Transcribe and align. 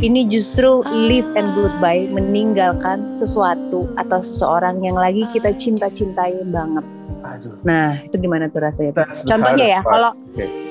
ini 0.00 0.24
justru 0.24 0.80
live 0.88 1.28
and 1.36 1.52
goodbye 1.52 2.08
meninggalkan 2.08 3.12
sesuatu 3.12 3.84
atau 4.00 4.18
seseorang 4.24 4.80
yang 4.80 4.96
lagi 4.96 5.28
kita 5.36 5.52
cinta-cintai 5.52 6.40
banget. 6.48 6.84
Aduh. 7.20 7.60
Nah, 7.68 8.00
itu 8.00 8.16
gimana 8.16 8.48
tuh 8.48 8.64
rasanya? 8.64 8.96
That's 8.96 9.28
Contohnya 9.28 9.78
ya, 9.78 9.80
kalau 9.84 10.16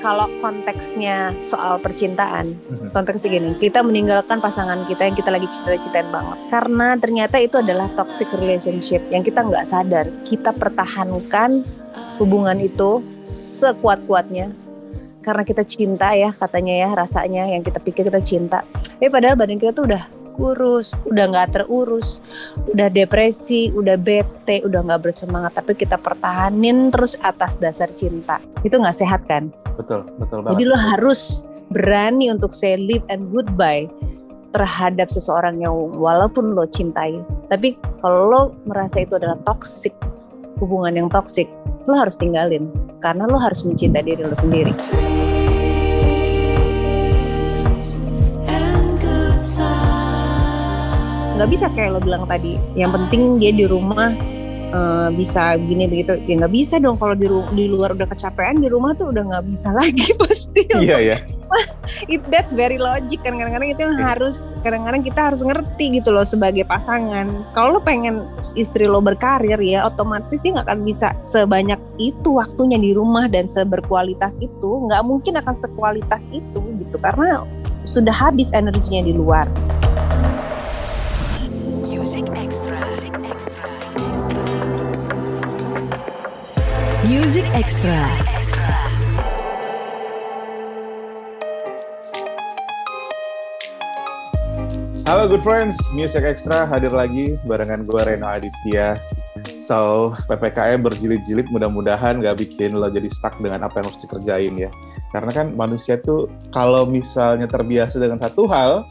kalau 0.02 0.26
konteksnya 0.42 1.30
soal 1.38 1.78
percintaan, 1.78 2.58
Mhm. 2.58 2.90
konteksnya 2.90 3.38
gini, 3.38 3.50
kita 3.54 3.86
meninggalkan 3.86 4.42
pasangan 4.42 4.82
kita 4.90 5.06
yang 5.06 5.14
kita 5.14 5.30
lagi 5.30 5.46
cinta-cintain 5.46 6.10
banget. 6.10 6.38
Karena 6.50 6.98
ternyata 6.98 7.38
itu 7.38 7.62
adalah 7.62 7.86
toxic 7.94 8.26
relationship 8.34 8.98
yang 9.14 9.22
kita 9.22 9.46
nggak 9.46 9.62
sadar. 9.62 10.10
Kita 10.26 10.50
pertahankan 10.50 11.62
hubungan 12.18 12.58
itu 12.58 12.98
sekuat-kuatnya. 13.22 14.69
Karena 15.20 15.44
kita 15.44 15.62
cinta 15.68 16.16
ya 16.16 16.32
katanya 16.32 16.74
ya 16.86 16.88
rasanya 16.96 17.44
yang 17.48 17.60
kita 17.60 17.78
pikir 17.80 18.08
kita 18.08 18.24
cinta. 18.24 18.64
Eh 18.98 19.12
padahal 19.12 19.36
badan 19.36 19.60
kita 19.60 19.76
tuh 19.76 19.84
udah 19.84 20.04
kurus, 20.40 20.96
udah 21.04 21.24
nggak 21.28 21.60
terurus, 21.60 22.24
udah 22.72 22.88
depresi, 22.88 23.68
udah 23.76 24.00
bete, 24.00 24.64
udah 24.64 24.80
nggak 24.88 25.04
bersemangat. 25.04 25.52
Tapi 25.52 25.76
kita 25.76 26.00
pertahanin 26.00 26.88
terus 26.88 27.20
atas 27.20 27.60
dasar 27.60 27.92
cinta. 27.92 28.40
Itu 28.64 28.80
nggak 28.80 28.96
sehat 28.96 29.28
kan? 29.28 29.52
Betul, 29.76 30.08
betul 30.16 30.40
Jadi 30.48 30.64
banget. 30.64 30.72
lo 30.72 30.76
harus 30.76 31.20
berani 31.70 32.32
untuk 32.32 32.50
say 32.50 32.80
live 32.80 33.04
and 33.12 33.28
goodbye 33.30 33.84
terhadap 34.50 35.06
seseorang 35.12 35.62
yang 35.62 35.72
walaupun 35.94 36.56
lo 36.58 36.66
cintai. 36.66 37.22
Tapi 37.52 37.78
kalau 38.02 38.20
lo 38.26 38.40
merasa 38.66 39.04
itu 39.04 39.14
adalah 39.14 39.38
toxic, 39.46 39.94
hubungan 40.58 40.98
yang 40.98 41.08
toxic, 41.12 41.46
lo 41.86 41.94
harus 41.96 42.16
tinggalin. 42.16 42.68
Karena 43.00 43.24
lo 43.24 43.40
harus 43.40 43.64
mencintai 43.64 44.04
diri 44.04 44.22
lo 44.24 44.36
sendiri. 44.36 44.72
Nggak 51.40 51.48
bisa 51.56 51.66
kayak 51.72 51.96
lo 51.96 52.00
bilang 52.04 52.28
tadi, 52.28 52.60
yang 52.76 52.92
penting 52.92 53.40
dia 53.40 53.48
di 53.48 53.64
rumah 53.64 54.12
eh, 54.70 55.08
bisa 55.16 55.56
begini 55.56 55.88
begitu. 55.88 56.20
Ya 56.28 56.36
nggak 56.36 56.52
bisa 56.52 56.76
dong 56.76 57.00
kalau 57.00 57.16
di, 57.16 57.24
ru- 57.24 57.48
di 57.56 57.64
luar 57.64 57.96
udah 57.96 58.04
kecapean, 58.04 58.60
di 58.60 58.68
rumah 58.68 58.92
tuh 58.92 59.08
udah 59.08 59.24
nggak 59.24 59.44
bisa 59.48 59.72
lagi 59.80 60.12
pasti. 60.20 60.68
Iya 60.76 61.00
ya. 61.00 61.16
It, 62.12 62.22
that's 62.30 62.54
very 62.54 62.78
logic 62.78 63.20
kan 63.26 63.36
kadang-kadang 63.36 63.70
itu 63.74 63.80
yang 63.82 63.96
Iya. 63.98 64.06
harus 64.14 64.54
kadang-kadang 64.62 65.02
kita 65.02 65.20
harus 65.32 65.42
ngerti 65.42 66.00
gitu 66.00 66.14
loh 66.14 66.24
sebagai 66.24 66.64
pasangan 66.64 67.26
kalau 67.52 67.76
lo 67.76 67.80
pengen 67.82 68.24
istri 68.54 68.86
lo 68.86 69.02
berkarir 69.02 69.58
ya 69.60 69.84
otomatis 69.84 70.40
dia 70.40 70.54
nggak 70.54 70.66
akan 70.70 70.80
bisa 70.86 71.12
sebanyak 71.20 71.78
itu 71.98 72.38
waktunya 72.38 72.78
di 72.78 72.94
rumah 72.94 73.26
dan 73.26 73.50
seberkualitas 73.50 74.38
itu 74.38 74.70
nggak 74.86 75.02
mungkin 75.02 75.42
akan 75.42 75.54
sekualitas 75.58 76.22
itu 76.30 76.60
gitu 76.80 76.96
karena 77.02 77.44
sudah 77.82 78.14
habis 78.14 78.54
energinya 78.54 79.02
di 79.04 79.12
luar 79.16 79.50
Music 81.84 82.26
Extra. 82.36 82.78
Music 82.78 83.14
Extra. 83.26 83.64
Music 87.04 87.46
Extra. 87.56 88.29
Halo 95.08 95.24
good 95.24 95.40
friends, 95.40 95.88
Music 95.96 96.20
Extra 96.28 96.68
hadir 96.68 96.92
lagi 96.92 97.40
barengan 97.48 97.88
gue 97.88 98.00
Reno 98.04 98.28
Aditya. 98.28 99.00
So, 99.56 100.12
PPKM 100.28 100.84
berjilid-jilid 100.84 101.48
mudah-mudahan 101.48 102.20
gak 102.20 102.36
bikin 102.36 102.76
lo 102.76 102.92
jadi 102.92 103.08
stuck 103.08 103.40
dengan 103.40 103.64
apa 103.64 103.80
yang 103.80 103.88
harus 103.88 104.04
dikerjain 104.04 104.54
ya. 104.60 104.68
Karena 105.08 105.32
kan 105.32 105.46
manusia 105.56 105.96
tuh 105.96 106.28
kalau 106.52 106.84
misalnya 106.84 107.48
terbiasa 107.48 107.96
dengan 107.96 108.20
satu 108.20 108.44
hal, 108.44 108.84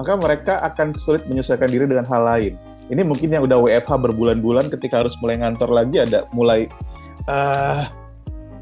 maka 0.00 0.16
mereka 0.16 0.56
akan 0.64 0.96
sulit 0.96 1.28
menyesuaikan 1.28 1.68
diri 1.68 1.84
dengan 1.84 2.08
hal 2.08 2.24
lain. 2.24 2.56
Ini 2.88 3.04
mungkin 3.04 3.28
yang 3.28 3.44
udah 3.44 3.60
WFH 3.60 3.92
berbulan-bulan 4.08 4.72
ketika 4.72 5.04
harus 5.04 5.12
mulai 5.20 5.36
ngantor 5.36 5.68
lagi 5.68 6.00
ada 6.00 6.24
mulai 6.32 6.64
eh 7.28 7.84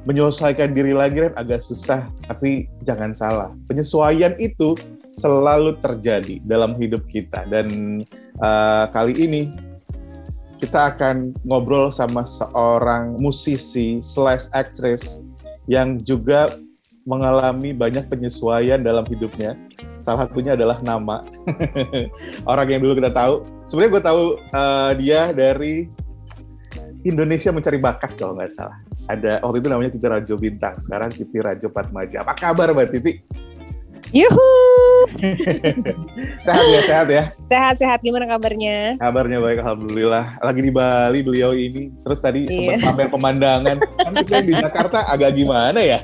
menyesuaikan 0.09 0.72
diri 0.72 0.97
lagi 0.97 1.28
kan 1.28 1.34
agak 1.37 1.61
susah, 1.61 2.09
tapi 2.25 2.67
jangan 2.83 3.12
salah. 3.12 3.53
Penyesuaian 3.69 4.33
itu 4.41 4.72
selalu 5.15 5.78
terjadi 5.82 6.38
dalam 6.47 6.78
hidup 6.78 7.03
kita 7.10 7.47
dan 7.50 8.00
eh, 8.38 8.84
kali 8.94 9.15
ini 9.16 9.43
kita 10.60 10.93
akan 10.93 11.32
ngobrol 11.48 11.88
sama 11.88 12.28
seorang 12.28 13.16
musisi 13.16 13.97
slash 14.04 14.53
actress 14.53 15.25
yang 15.65 15.97
juga 16.04 16.53
mengalami 17.09 17.72
banyak 17.72 18.04
penyesuaian 18.12 18.76
dalam 18.84 19.09
hidupnya. 19.09 19.56
Salah 19.97 20.28
satunya 20.28 20.53
adalah 20.53 20.84
nama 20.84 21.25
orang 22.53 22.77
yang 22.77 22.81
dulu 22.84 23.00
kita 23.00 23.09
tahu. 23.09 23.41
Sebenarnya 23.65 23.92
gue 23.97 24.04
tahu 24.04 24.22
eh, 24.37 24.92
dia 25.00 25.21
dari 25.32 25.88
Indonesia 27.09 27.48
mencari 27.56 27.81
bakat 27.81 28.21
kalau 28.21 28.37
nggak 28.37 28.53
salah. 28.53 28.77
Ada 29.09 29.41
waktu 29.41 29.65
itu 29.65 29.69
namanya 29.72 29.91
Titi 29.97 30.06
Rajo 30.06 30.34
Bintang, 30.37 30.77
sekarang 30.77 31.10
Titi 31.10 31.41
Rajo 31.41 31.72
Patmaja. 31.72 32.22
Apa 32.22 32.37
kabar 32.37 32.71
Mbak 32.77 32.88
Titi? 32.92 33.12
yuhu 34.10 34.50
Sehat 36.47 36.65
ya, 36.66 36.81
sehat 36.84 37.09
ya. 37.09 37.25
sehat-sehat 37.44 37.99
gimana 38.00 38.25
kabarnya 38.28 38.94
Kabarnya 38.97 39.38
baik, 39.43 39.59
alhamdulillah. 39.62 40.38
Lagi 40.38 40.61
di 40.62 40.72
Bali 40.72 41.21
beliau 41.22 41.53
ini. 41.53 41.91
Terus 42.06 42.19
tadi 42.21 42.47
Iya. 42.47 42.78
sempat 42.78 42.94
pamer 42.94 43.09
pemandangan. 43.10 43.77
Kan 43.81 44.12
kita 44.22 44.39
di 44.43 44.53
Jakarta 44.55 44.99
agak 45.06 45.34
gimana 45.34 45.81
ya? 45.83 45.99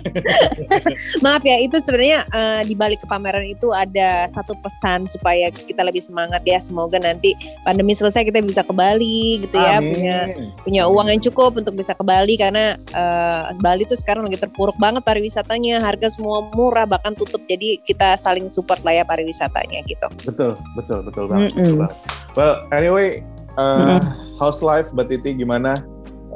Maaf 1.24 1.42
ya, 1.44 1.56
itu 1.62 1.76
sebenarnya 1.82 2.20
eh, 2.26 2.60
di 2.66 2.74
balik 2.74 3.02
ke 3.02 3.06
pameran 3.06 3.46
itu 3.46 3.70
ada 3.70 4.26
satu 4.32 4.54
pesan 4.60 5.06
supaya 5.06 5.50
kita 5.52 5.82
lebih 5.86 6.02
semangat 6.02 6.42
ya. 6.42 6.58
Semoga 6.58 6.98
nanti 6.98 7.32
pandemi 7.62 7.94
selesai 7.94 8.26
kita 8.26 8.42
bisa 8.42 8.62
ke 8.66 8.74
Bali 8.74 9.42
gitu 9.42 9.56
ya, 9.58 9.78
punya 9.78 10.18
Amin. 10.30 10.50
punya 10.62 10.82
uang 10.88 11.06
yang 11.12 11.22
cukup 11.22 11.58
untuk 11.58 11.74
bisa 11.76 11.92
ke 11.94 12.02
Bali 12.02 12.34
karena 12.38 12.74
eh, 12.76 13.42
Bali 13.60 13.86
tuh 13.86 13.98
sekarang 13.98 14.26
lagi 14.26 14.38
terpuruk 14.40 14.76
banget 14.78 15.02
pariwisatanya, 15.06 15.82
harga 15.82 16.10
semua 16.12 16.46
murah 16.54 16.86
bahkan 16.86 17.14
tutup. 17.14 17.42
Jadi 17.46 17.80
kita 17.82 18.18
saling 18.18 18.46
support 18.50 18.82
lah 18.86 18.94
ya 18.94 19.04
pariwisatanya 19.04 19.82
gitu. 19.90 20.06
Betul, 20.22 20.54
betul, 20.78 21.02
betul 21.02 21.26
banget. 21.26 21.50
Mm-mm. 21.58 21.58
betul 21.58 21.76
banget. 21.82 21.96
Well, 22.38 22.54
anyway, 22.70 23.26
uh, 23.58 23.98
Mm-mm. 23.98 24.38
house 24.38 24.62
life 24.62 24.94
Mbak 24.94 25.10
Titi 25.10 25.42
gimana? 25.42 25.74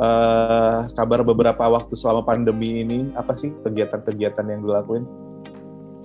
Uh, 0.00 0.88
kabar 0.96 1.20
beberapa 1.20 1.60
waktu 1.60 1.92
selama 1.92 2.24
pandemi 2.24 2.80
ini 2.80 3.12
apa 3.14 3.36
sih 3.36 3.52
kegiatan-kegiatan 3.62 4.48
yang 4.48 4.66
dilakuin? 4.66 5.06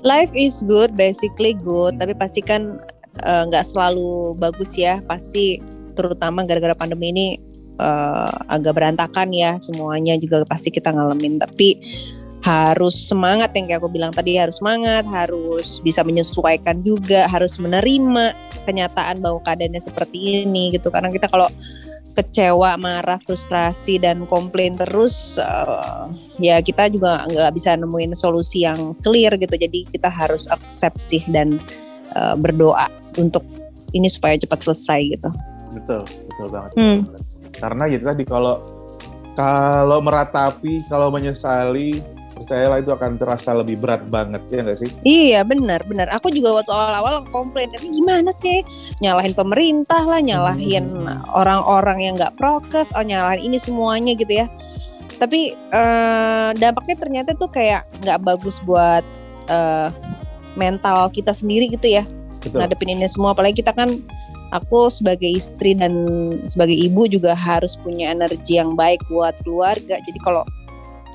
Life 0.05 0.29
is 0.37 0.61
good, 0.61 0.93
basically 0.93 1.57
good, 1.57 1.97
tapi 1.97 2.13
pasti 2.13 2.37
kan 2.45 2.77
eh, 3.25 3.43
nggak 3.49 3.65
selalu 3.65 4.37
bagus 4.37 4.77
ya. 4.77 5.01
Pasti 5.01 5.57
terutama 5.97 6.45
gara-gara 6.45 6.77
pandemi 6.77 7.09
ini 7.09 7.27
eh, 7.81 8.33
agak 8.45 8.77
berantakan 8.77 9.33
ya 9.33 9.57
semuanya 9.57 10.13
juga 10.21 10.45
pasti 10.45 10.69
kita 10.69 10.93
ngalamin. 10.93 11.41
Tapi 11.41 11.81
harus 12.45 13.09
semangat 13.09 13.49
yang 13.57 13.65
kayak 13.65 13.81
aku 13.81 13.89
bilang 13.89 14.13
tadi 14.13 14.37
harus 14.37 14.61
semangat, 14.61 15.01
harus 15.09 15.81
bisa 15.81 16.05
menyesuaikan 16.05 16.85
juga, 16.85 17.25
harus 17.25 17.57
menerima 17.57 18.37
kenyataan 18.69 19.17
bahwa 19.17 19.41
keadaannya 19.41 19.81
seperti 19.81 20.45
ini 20.45 20.77
gitu. 20.77 20.93
Karena 20.93 21.09
kita 21.09 21.25
kalau 21.25 21.49
kecewa, 22.13 22.77
marah, 22.77 23.17
frustrasi 23.25 23.97
dan 23.97 24.29
komplain 24.29 24.77
terus 24.77 25.41
eh, 25.41 26.05
ya 26.37 26.61
kita 26.61 26.87
juga 26.93 27.25
nggak 27.25 27.51
bisa 27.57 27.73
nemuin 27.75 28.13
solusi 28.13 28.63
yang 28.63 28.93
clear 29.03 29.35
gitu 29.35 29.57
jadi 29.57 29.83
kita 29.89 30.07
harus 30.07 30.47
accept 30.47 31.03
sih 31.03 31.19
dan 31.27 31.59
uh, 32.15 32.39
berdoa 32.39 32.87
untuk 33.19 33.43
ini 33.91 34.07
supaya 34.07 34.39
cepat 34.39 34.63
selesai 34.63 35.19
gitu 35.19 35.27
Betul, 35.75 36.01
betul 36.07 36.47
banget. 36.47 36.71
Hmm. 36.79 36.99
Karena 37.55 37.83
ya 37.91 37.99
tadi 37.99 38.23
kalau 38.23 38.55
kalau 39.35 39.99
meratapi, 39.99 40.87
kalau 40.87 41.11
menyesali, 41.11 41.99
percayalah 42.35 42.83
itu 42.83 42.91
akan 42.91 43.15
terasa 43.15 43.55
lebih 43.55 43.79
berat 43.79 44.03
banget 44.11 44.43
ya 44.51 44.59
nggak 44.61 44.79
sih? 44.79 44.89
iya 45.07 45.39
benar 45.41 45.81
benar 45.87 46.11
aku 46.11 46.29
juga 46.29 46.59
waktu 46.59 46.71
awal-awal 46.71 47.23
komplain 47.31 47.71
tapi 47.71 47.89
gimana 47.95 48.29
sih 48.35 48.61
nyalahin 48.99 49.31
pemerintah 49.31 50.03
lah 50.03 50.19
nyalahin 50.19 50.85
Hmm. 50.85 51.23
orang-orang 51.31 51.97
yang 52.03 52.13
nggak 52.19 52.35
prokes 52.35 52.91
oh 52.93 53.01
nyalahin 53.01 53.47
ini 53.47 53.57
semuanya 53.57 54.13
gitu 54.13 54.43
ya 54.43 54.47
tapi 55.15 55.55
eh, 55.55 56.49
dampaknya 56.59 56.95
ternyata 56.99 57.29
tuh 57.39 57.47
kayak 57.47 57.87
nggak 58.03 58.19
bagus 58.21 58.59
buat 58.67 59.01
eh, 59.47 59.89
mental 60.59 61.07
kita 61.15 61.31
sendiri 61.31 61.71
gitu 61.71 61.87
ya 61.87 62.03
Betul. 62.43 62.61
ngadepin 62.61 62.99
ini 62.99 63.07
semua 63.07 63.31
apalagi 63.31 63.63
kita 63.63 63.71
kan 63.71 64.03
aku 64.53 64.87
sebagai 64.93 65.27
istri 65.27 65.73
dan 65.75 65.91
sebagai 66.45 66.75
ibu 66.75 67.09
juga 67.09 67.33
harus 67.33 67.75
punya 67.79 68.13
energi 68.13 68.59
yang 68.59 68.77
baik 68.77 69.01
buat 69.09 69.35
keluarga 69.43 69.99
jadi 70.03 70.19
kalau 70.23 70.43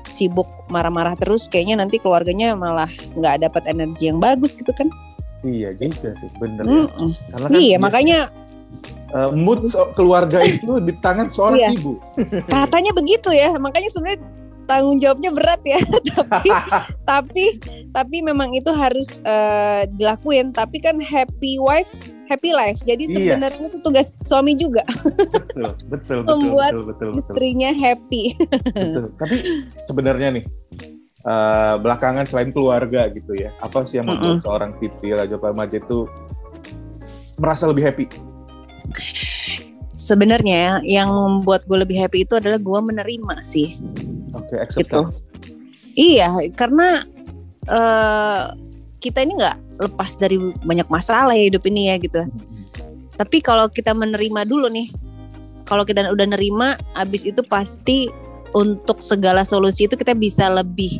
sibuk 0.07 0.47
marah-marah 0.67 1.13
terus 1.15 1.45
kayaknya 1.45 1.77
nanti 1.77 1.97
keluarganya 1.97 2.55
malah 2.55 2.89
nggak 3.13 3.43
dapat 3.43 3.63
energi 3.67 4.07
yang 4.07 4.17
bagus 4.17 4.55
gitu 4.55 4.71
kan 4.71 4.89
Iya 5.41 5.73
juga 5.73 6.13
sih, 6.13 6.29
bener 6.37 6.61
ya. 6.61 6.85
Mm-mm. 6.85 7.09
Karena 7.33 7.47
iya 7.49 7.57
biasanya, 7.57 7.79
makanya 7.81 8.19
uh, 9.09 9.29
mood 9.33 9.65
so- 9.65 9.89
keluarga 9.93 10.37
itu 10.45 10.77
di 10.79 10.93
tangan 11.01 11.33
seorang 11.33 11.57
Iya. 11.65 11.69
ibu. 11.81 11.97
katanya 12.53 12.91
begitu 12.93 13.29
ya 13.33 13.49
makanya 13.57 13.89
sebenarnya 13.89 14.21
tanggung 14.69 15.01
jawabnya 15.01 15.33
berat 15.33 15.59
ya 15.65 15.81
tapi 16.21 16.49
tapi 17.09 17.45
tapi 17.89 18.17
memang 18.21 18.53
itu 18.53 18.69
harus 18.71 19.17
eh, 19.25 19.83
dilakuin 19.91 20.53
tapi 20.53 20.77
kan 20.77 21.01
happy 21.01 21.57
wife 21.57 21.91
happy 22.31 22.51
life 22.55 22.79
jadi 22.87 23.03
Iya. 23.03 23.35
sebenarnya 23.35 23.65
itu 23.67 23.79
tugas 23.83 24.07
suami 24.23 24.55
juga 24.55 24.83
betul, 24.87 25.71
betul, 25.91 25.91
betul, 25.91 26.17
membuat 26.23 26.71
betul, 26.71 26.83
betul, 26.87 27.07
betul, 27.11 27.19
istrinya 27.19 27.71
happy 27.75 28.23
betul. 28.71 29.05
Tapi 29.19 29.35
sebenarnya 29.77 30.27
nih, 30.39 30.43
eh, 31.27 31.75
belakangan 31.83 32.25
selain 32.25 32.55
keluarga 32.55 33.11
gitu 33.11 33.35
ya, 33.35 33.51
apa 33.59 33.83
sih 33.83 33.99
yang 33.99 34.07
membuat 34.07 34.39
seorang 34.39 34.71
Titi 34.79 35.11
Raja 35.11 35.35
itu 35.67 35.99
merasa 37.35 37.67
lebih 37.67 37.83
happy? 37.91 38.07
sebenarnya 39.91 40.81
yang 40.81 41.13
membuat 41.13 41.67
gue 41.69 41.77
lebih 41.77 42.01
happy 42.01 42.25
itu 42.25 42.33
adalah 42.33 42.57
gue 42.57 42.79
menerima 42.81 43.35
sih 43.45 43.77
Oke, 44.33 44.55
acceptance. 44.57 45.27
Iya, 45.91 46.31
karena 46.55 47.03
eh 47.67 48.43
kita 49.03 49.27
ini 49.27 49.35
nggak 49.35 49.70
lepas 49.79 50.19
dari 50.19 50.37
banyak 50.65 50.87
masalah 50.91 51.37
ya 51.37 51.47
hidup 51.47 51.63
ini 51.69 51.93
ya 51.93 51.95
gitu. 52.01 52.21
Tapi 53.15 53.37
kalau 53.39 53.69
kita 53.69 53.93
menerima 53.93 54.49
dulu 54.49 54.65
nih, 54.67 54.89
kalau 55.69 55.85
kita 55.85 56.09
udah 56.09 56.27
nerima, 56.27 56.75
abis 56.97 57.29
itu 57.29 57.45
pasti 57.45 58.09
untuk 58.51 58.99
segala 58.99 59.45
solusi 59.47 59.87
itu 59.87 59.95
kita 59.95 60.11
bisa 60.17 60.51
lebih 60.51 60.99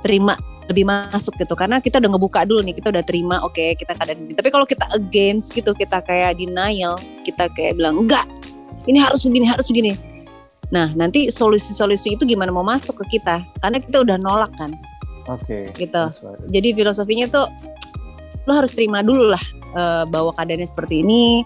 terima, 0.00 0.38
lebih 0.70 0.86
masuk 0.86 1.36
gitu. 1.36 1.52
Karena 1.58 1.82
kita 1.82 2.00
udah 2.00 2.10
ngebuka 2.14 2.46
dulu 2.48 2.62
nih, 2.64 2.76
kita 2.76 2.88
udah 2.94 3.04
terima, 3.04 3.42
oke 3.44 3.76
kita 3.76 3.92
keadaan 3.98 4.30
ini. 4.30 4.32
Tapi 4.32 4.48
kalau 4.48 4.64
kita 4.64 4.86
against 4.94 5.52
gitu, 5.52 5.74
kita 5.74 6.00
kayak 6.00 6.38
denial, 6.38 6.96
kita 7.26 7.50
kayak 7.52 7.76
bilang 7.76 8.04
enggak, 8.04 8.24
ini 8.88 9.00
harus 9.00 9.24
begini, 9.24 9.46
harus 9.48 9.66
begini. 9.68 9.96
Nah, 10.72 10.90
nanti 10.96 11.28
solusi-solusi 11.28 12.16
itu 12.16 12.24
gimana 12.24 12.48
mau 12.48 12.64
masuk 12.64 13.04
ke 13.04 13.20
kita? 13.20 13.44
Karena 13.60 13.78
kita 13.78 14.00
udah 14.00 14.16
nolak 14.16 14.52
kan, 14.56 14.72
Oke. 15.28 15.72
gitu. 15.74 15.92
that's 15.92 16.20
right. 16.20 16.38
Jadi 16.52 16.76
filosofinya 16.76 17.26
tuh 17.28 17.46
lo 18.44 18.52
harus 18.52 18.76
terima 18.76 19.00
dulu 19.00 19.32
lah 19.32 19.44
eh, 19.72 20.04
bahwa 20.08 20.32
keadaannya 20.36 20.68
seperti 20.68 21.00
ini. 21.00 21.44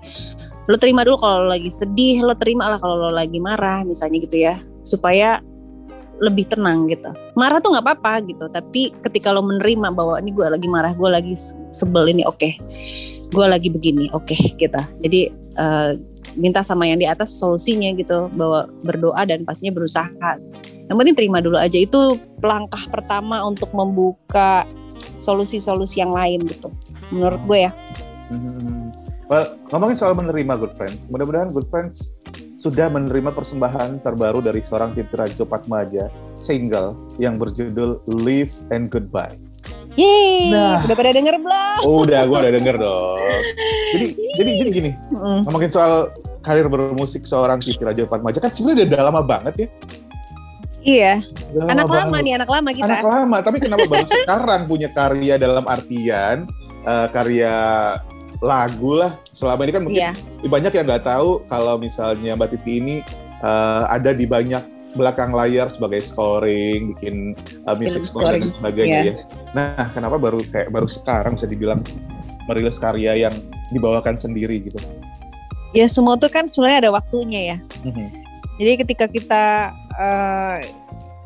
Lo 0.69 0.77
terima 0.77 1.01
dulu 1.01 1.17
kalau 1.17 1.49
lagi 1.49 1.73
sedih, 1.73 2.21
lo 2.21 2.37
terima 2.37 2.69
lah 2.69 2.77
kalau 2.77 3.09
lo 3.09 3.11
lagi 3.15 3.41
marah 3.41 3.81
misalnya 3.89 4.19
gitu 4.21 4.37
ya, 4.37 4.61
supaya 4.85 5.41
lebih 6.19 6.51
tenang 6.51 6.91
gitu. 6.91 7.09
Marah 7.39 7.63
tuh 7.63 7.73
nggak 7.73 7.87
apa-apa 7.87 8.27
gitu, 8.29 8.51
tapi 8.53 8.93
ketika 9.01 9.33
lo 9.33 9.41
menerima 9.41 9.95
bahwa 9.95 10.19
ini 10.21 10.35
gue 10.35 10.45
lagi 10.45 10.69
marah, 10.69 10.93
gue 10.93 11.09
lagi 11.09 11.33
sebel 11.73 12.11
ini, 12.13 12.27
oke, 12.27 12.51
gue 13.33 13.47
lagi 13.49 13.73
begini, 13.73 14.11
oke 14.13 14.37
gitu. 14.61 14.83
Jadi 15.01 15.21
eh, 15.57 15.91
minta 16.37 16.61
sama 16.61 16.85
yang 16.85 17.01
di 17.01 17.09
atas 17.09 17.33
solusinya 17.39 17.89
gitu, 17.97 18.29
bahwa 18.37 18.69
berdoa 18.85 19.25
dan 19.25 19.49
pastinya 19.49 19.73
berusaha. 19.73 20.37
Yang 20.88 20.96
penting 20.96 21.17
terima 21.17 21.38
dulu 21.44 21.56
aja 21.61 21.76
itu 21.76 22.17
langkah 22.40 22.81
pertama 22.88 23.44
untuk 23.44 23.69
membuka 23.76 24.64
solusi-solusi 25.20 26.00
yang 26.00 26.17
lain 26.17 26.49
gitu. 26.49 26.73
Menurut 27.12 27.40
gue 27.44 27.58
ya. 27.69 27.73
Hmm. 28.32 28.88
Well, 29.29 29.61
ngomongin 29.69 30.00
soal 30.00 30.17
menerima 30.17 30.56
Good 30.56 30.73
Friends, 30.73 31.12
mudah-mudahan 31.12 31.52
Good 31.52 31.69
Friends 31.69 32.17
sudah 32.56 32.88
menerima 32.88 33.37
persembahan 33.37 34.00
terbaru 34.00 34.40
dari 34.40 34.64
seorang 34.64 34.96
Titi 34.96 35.12
Rajo 35.12 35.44
Patmaja, 35.44 36.08
single 36.40 36.96
yang 37.20 37.37
berjudul 37.37 38.00
Live 38.08 38.56
and 38.73 38.88
Goodbye. 38.88 39.37
Yeay, 40.00 40.49
Nah. 40.49 40.81
udah 40.87 40.96
pada 40.96 41.11
denger 41.12 41.35
belum? 41.43 41.79
Oh, 41.85 42.08
udah, 42.08 42.25
gue 42.25 42.37
udah 42.40 42.52
denger 42.55 42.76
dong. 42.81 43.19
Jadi, 43.93 44.06
jadi, 44.40 44.50
jadi 44.64 44.70
gini, 44.73 44.90
Mm. 45.12 45.40
ngomongin 45.44 45.70
soal 45.75 46.08
karir 46.40 46.64
bermusik 46.70 47.29
seorang 47.29 47.61
Titi 47.61 47.82
Rajo 47.85 48.08
Patmaja 48.08 48.40
kan 48.40 48.49
sebenarnya 48.49 48.96
udah 48.96 49.00
lama 49.12 49.20
banget 49.20 49.55
ya. 49.61 49.69
Iya, 50.79 51.27
Udah 51.53 51.75
anak 51.75 51.91
lama 51.91 52.15
banget. 52.15 52.23
nih, 52.23 52.33
anak 52.39 52.51
lama 52.55 52.71
kita. 52.71 52.87
Anak 52.87 53.07
lama, 53.07 53.37
tapi 53.43 53.57
kenapa 53.59 53.85
baru 53.91 54.07
sekarang 54.23 54.61
punya 54.71 54.89
karya 54.95 55.35
dalam 55.35 55.65
artian 55.67 56.47
eh, 56.87 57.07
karya 57.11 57.55
lagu 58.39 58.93
lah. 58.95 59.19
Selama 59.35 59.67
ini 59.67 59.73
kan 59.75 59.83
mungkin 59.83 59.99
Iya, 59.99 60.13
banyak 60.47 60.73
yang 60.73 60.87
nggak 60.87 61.05
tahu 61.05 61.43
kalau 61.51 61.75
misalnya 61.83 62.39
Mbak 62.39 62.49
Titi 62.55 62.73
ini 62.79 62.97
eh, 63.43 63.83
ada 63.91 64.15
di 64.15 64.25
banyak 64.25 64.79
belakang 64.97 65.35
layar 65.35 65.69
sebagai 65.69 66.01
scoring, 66.01 66.97
bikin 66.97 67.37
uh, 67.69 67.77
music 67.77 68.09
score 68.09 68.25
dan 68.25 68.41
scoring, 68.41 68.57
sebagainya 68.57 69.01
iya. 69.05 69.13
ya. 69.13 69.15
Nah, 69.53 69.87
kenapa 69.93 70.17
baru 70.17 70.41
kayak 70.49 70.73
baru 70.73 70.89
sekarang 70.89 71.37
bisa 71.37 71.45
dibilang 71.45 71.85
merilis 72.49 72.81
karya 72.81 73.29
yang 73.29 73.35
dibawakan 73.69 74.17
sendiri 74.17 74.65
gitu? 74.65 74.81
ya 75.77 75.87
semua 75.89 76.17
tuh 76.17 76.33
kan 76.33 76.49
sebenarnya 76.49 76.89
ada 76.89 76.93
waktunya 76.95 77.41
ya. 77.55 77.59
Mhm. 77.85 78.07
Jadi 78.59 78.73
ketika 78.83 79.07
kita 79.07 79.45
eh, 79.99 80.56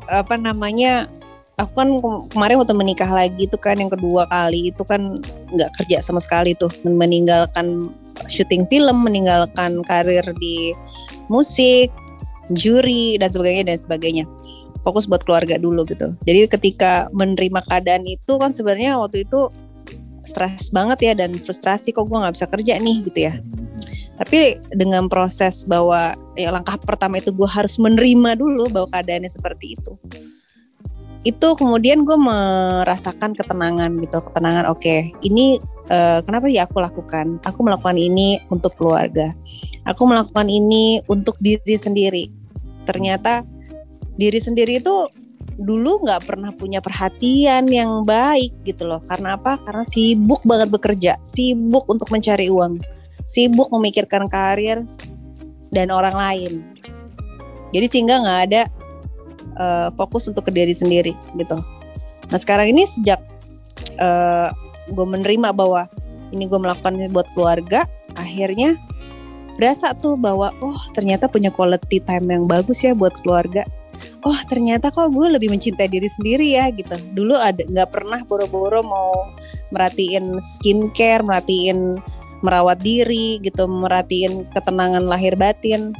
apa 0.09 0.35
namanya, 0.35 1.07
aku 1.55 1.71
kan 1.77 1.89
ke- 2.01 2.23
kemarin 2.33 2.57
waktu 2.59 2.75
menikah 2.75 3.07
lagi 3.07 3.45
itu 3.45 3.57
kan 3.61 3.77
yang 3.77 3.93
kedua 3.93 4.25
kali 4.27 4.73
itu 4.73 4.83
kan 4.83 5.21
nggak 5.53 5.71
kerja 5.79 6.01
sama 6.01 6.19
sekali 6.19 6.57
tuh, 6.57 6.73
Men- 6.83 6.97
meninggalkan 6.97 7.93
syuting 8.27 8.65
film, 8.67 9.05
meninggalkan 9.05 9.85
karir 9.85 10.25
di 10.37 10.73
musik, 11.29 11.93
juri 12.51 13.15
dan 13.21 13.29
sebagainya 13.31 13.73
dan 13.73 13.77
sebagainya. 13.79 14.25
Fokus 14.83 15.07
buat 15.07 15.23
keluarga 15.23 15.55
dulu 15.55 15.87
gitu. 15.87 16.11
Jadi 16.27 16.49
ketika 16.51 17.07
menerima 17.15 17.63
keadaan 17.63 18.03
itu 18.03 18.35
kan 18.35 18.51
sebenarnya 18.51 18.99
waktu 18.99 19.23
itu 19.23 19.47
stres 20.23 20.71
banget 20.71 20.99
ya 21.03 21.13
dan 21.15 21.35
frustrasi 21.35 21.91
kok 21.91 22.07
gue 22.07 22.17
nggak 22.17 22.35
bisa 22.35 22.47
kerja 22.47 22.73
nih 22.79 22.97
gitu 23.03 23.19
ya 23.27 23.33
tapi 24.13 24.61
dengan 24.69 25.09
proses 25.09 25.65
bahwa 25.65 26.13
ya 26.37 26.53
langkah 26.53 26.77
pertama 26.77 27.17
itu 27.17 27.33
gue 27.33 27.49
harus 27.49 27.81
menerima 27.81 28.37
dulu 28.37 28.69
bahwa 28.69 28.87
keadaannya 28.93 29.31
seperti 29.31 29.73
itu. 29.73 29.97
Itu 31.23 31.55
kemudian 31.57 32.05
gue 32.05 32.17
merasakan 32.19 33.33
ketenangan 33.33 33.95
gitu 34.03 34.19
ketenangan 34.21 34.69
oke 34.69 35.17
ini 35.25 35.57
eh, 35.89 36.19
kenapa 36.21 36.45
ya 36.45 36.69
aku 36.69 36.77
lakukan? 36.77 37.41
Aku 37.41 37.65
melakukan 37.65 37.97
ini 37.97 38.37
untuk 38.53 38.77
keluarga. 38.77 39.33
Aku 39.89 40.05
melakukan 40.05 40.45
ini 40.45 41.01
untuk 41.09 41.39
diri 41.41 41.73
sendiri. 41.73 42.29
Ternyata 42.85 43.41
diri 44.13 44.37
sendiri 44.37 44.77
itu 44.77 45.09
dulu 45.53 46.01
nggak 46.05 46.25
pernah 46.25 46.49
punya 46.53 46.85
perhatian 46.85 47.65
yang 47.65 48.05
baik 48.05 48.53
gitu 48.61 48.85
loh. 48.85 49.01
Karena 49.01 49.41
apa? 49.41 49.57
Karena 49.57 49.81
sibuk 49.81 50.45
banget 50.45 50.69
bekerja 50.69 51.17
sibuk 51.25 51.89
untuk 51.89 52.13
mencari 52.13 52.53
uang 52.53 52.77
sibuk 53.25 53.71
memikirkan 53.71 54.27
karir 54.27 54.83
dan 55.73 55.87
orang 55.89 56.15
lain. 56.15 56.53
Jadi 57.73 57.85
sehingga 57.89 58.21
nggak 58.21 58.41
ada 58.51 58.61
eh, 59.57 59.89
fokus 59.97 60.29
untuk 60.29 60.47
ke 60.47 60.51
diri 60.53 60.75
sendiri 60.75 61.13
gitu. 61.37 61.57
Nah 62.29 62.39
sekarang 62.39 62.71
ini 62.71 62.87
sejak 62.87 63.19
gue 64.89 65.05
menerima 65.05 65.53
bahwa 65.55 65.87
ini 66.33 66.49
gue 66.49 66.59
melakukannya 66.59 67.13
buat 67.13 67.29
keluarga, 67.37 67.85
akhirnya 68.17 68.75
berasa 69.53 69.93
tuh 69.93 70.17
bahwa 70.17 70.49
oh 70.65 70.81
ternyata 70.97 71.29
punya 71.29 71.53
quality 71.53 72.01
time 72.01 72.33
yang 72.33 72.49
bagus 72.49 72.81
ya 72.81 72.97
buat 72.97 73.13
keluarga. 73.21 73.61
Oh 74.25 74.35
ternyata 74.49 74.89
kok 74.89 75.13
gue 75.13 75.27
lebih 75.29 75.53
mencintai 75.53 75.87
diri 75.87 76.09
sendiri 76.09 76.57
ya 76.57 76.73
gitu. 76.73 76.97
Dulu 77.13 77.37
ada 77.37 77.61
nggak 77.61 77.89
pernah 77.93 78.19
boro-boro 78.25 78.81
mau 78.81 79.13
merhatiin 79.69 80.41
skincare, 80.41 81.21
merhatiin 81.21 82.01
merawat 82.43 82.83
diri 82.83 83.39
gitu, 83.39 83.65
merhatiin 83.65 84.45
ketenangan 84.51 85.07
lahir 85.07 85.33
batin. 85.39 85.95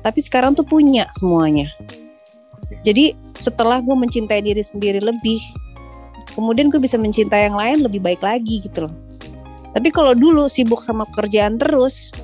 Tapi 0.00 0.22
sekarang 0.22 0.54
tuh 0.54 0.62
punya 0.62 1.10
semuanya. 1.18 1.66
Jadi 2.86 3.18
setelah 3.36 3.82
gue 3.82 3.92
mencintai 3.92 4.40
diri 4.40 4.62
sendiri 4.62 5.02
lebih, 5.02 5.42
kemudian 6.38 6.70
gue 6.70 6.78
bisa 6.78 6.94
mencintai 6.94 7.50
yang 7.50 7.58
lain 7.58 7.82
lebih 7.82 7.98
baik 7.98 8.22
lagi 8.22 8.62
gitu 8.62 8.86
loh. 8.86 8.94
Tapi 9.74 9.92
kalau 9.92 10.14
dulu 10.14 10.46
sibuk 10.46 10.80
sama 10.80 11.04
pekerjaan 11.10 11.58
terus, 11.58 12.14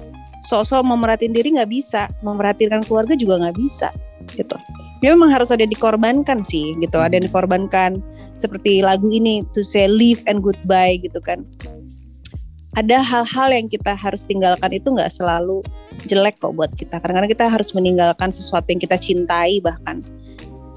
sosok 0.47 0.81
mau 0.87 0.97
merhatiin 0.97 1.35
diri 1.35 1.59
nggak 1.59 1.69
bisa, 1.69 2.07
memperhatikan 2.23 2.81
keluarga 2.87 3.19
juga 3.19 3.43
nggak 3.43 3.59
bisa 3.59 3.91
gitu. 4.39 4.57
Ya 5.03 5.19
memang 5.19 5.35
harus 5.35 5.51
ada 5.51 5.67
yang 5.67 5.75
dikorbankan 5.75 6.47
sih 6.47 6.79
gitu, 6.79 7.03
ada 7.03 7.19
yang 7.19 7.27
dikorbankan 7.27 7.99
seperti 8.39 8.81
lagu 8.81 9.11
ini 9.13 9.45
to 9.53 9.61
say 9.61 9.91
live 9.91 10.23
and 10.31 10.41
goodbye 10.41 10.97
gitu 11.03 11.21
kan 11.21 11.45
ada 12.73 13.05
hal-hal 13.05 13.49
yang 13.52 13.69
kita 13.69 13.93
harus 13.93 14.25
tinggalkan 14.25 14.73
itu 14.73 14.88
nggak 14.88 15.12
selalu 15.12 15.61
jelek 16.09 16.41
kok 16.41 16.57
buat 16.57 16.73
kita. 16.73 17.05
Kadang-kadang 17.05 17.31
kita 17.31 17.45
harus 17.52 17.71
meninggalkan 17.76 18.33
sesuatu 18.33 18.64
yang 18.73 18.81
kita 18.81 18.97
cintai 18.97 19.61
bahkan. 19.61 20.00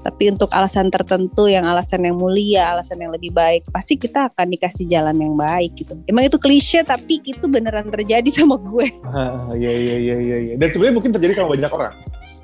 Tapi 0.06 0.30
untuk 0.30 0.54
alasan 0.54 0.86
tertentu 0.86 1.50
yang 1.50 1.66
alasan 1.66 2.06
yang 2.06 2.14
mulia, 2.14 2.78
alasan 2.78 3.02
yang 3.02 3.10
lebih 3.10 3.34
baik, 3.34 3.66
pasti 3.74 3.98
kita 3.98 4.30
akan 4.30 4.54
dikasih 4.54 4.86
jalan 4.86 5.18
yang 5.18 5.34
baik 5.34 5.74
gitu. 5.74 5.98
Emang 6.06 6.22
itu 6.22 6.38
klise 6.38 6.86
tapi 6.86 7.18
itu 7.26 7.42
beneran 7.50 7.90
terjadi 7.90 8.28
sama 8.30 8.54
gue. 8.54 8.86
Ah, 9.16 9.50
Iya 9.56 9.72
iya 9.72 9.96
iya 9.98 10.16
iya. 10.20 10.36
iya. 10.38 10.54
Dan 10.54 10.68
sebenarnya 10.70 10.94
mungkin 10.94 11.10
terjadi 11.10 11.42
sama 11.42 11.58
banyak 11.58 11.72
orang. 11.74 11.94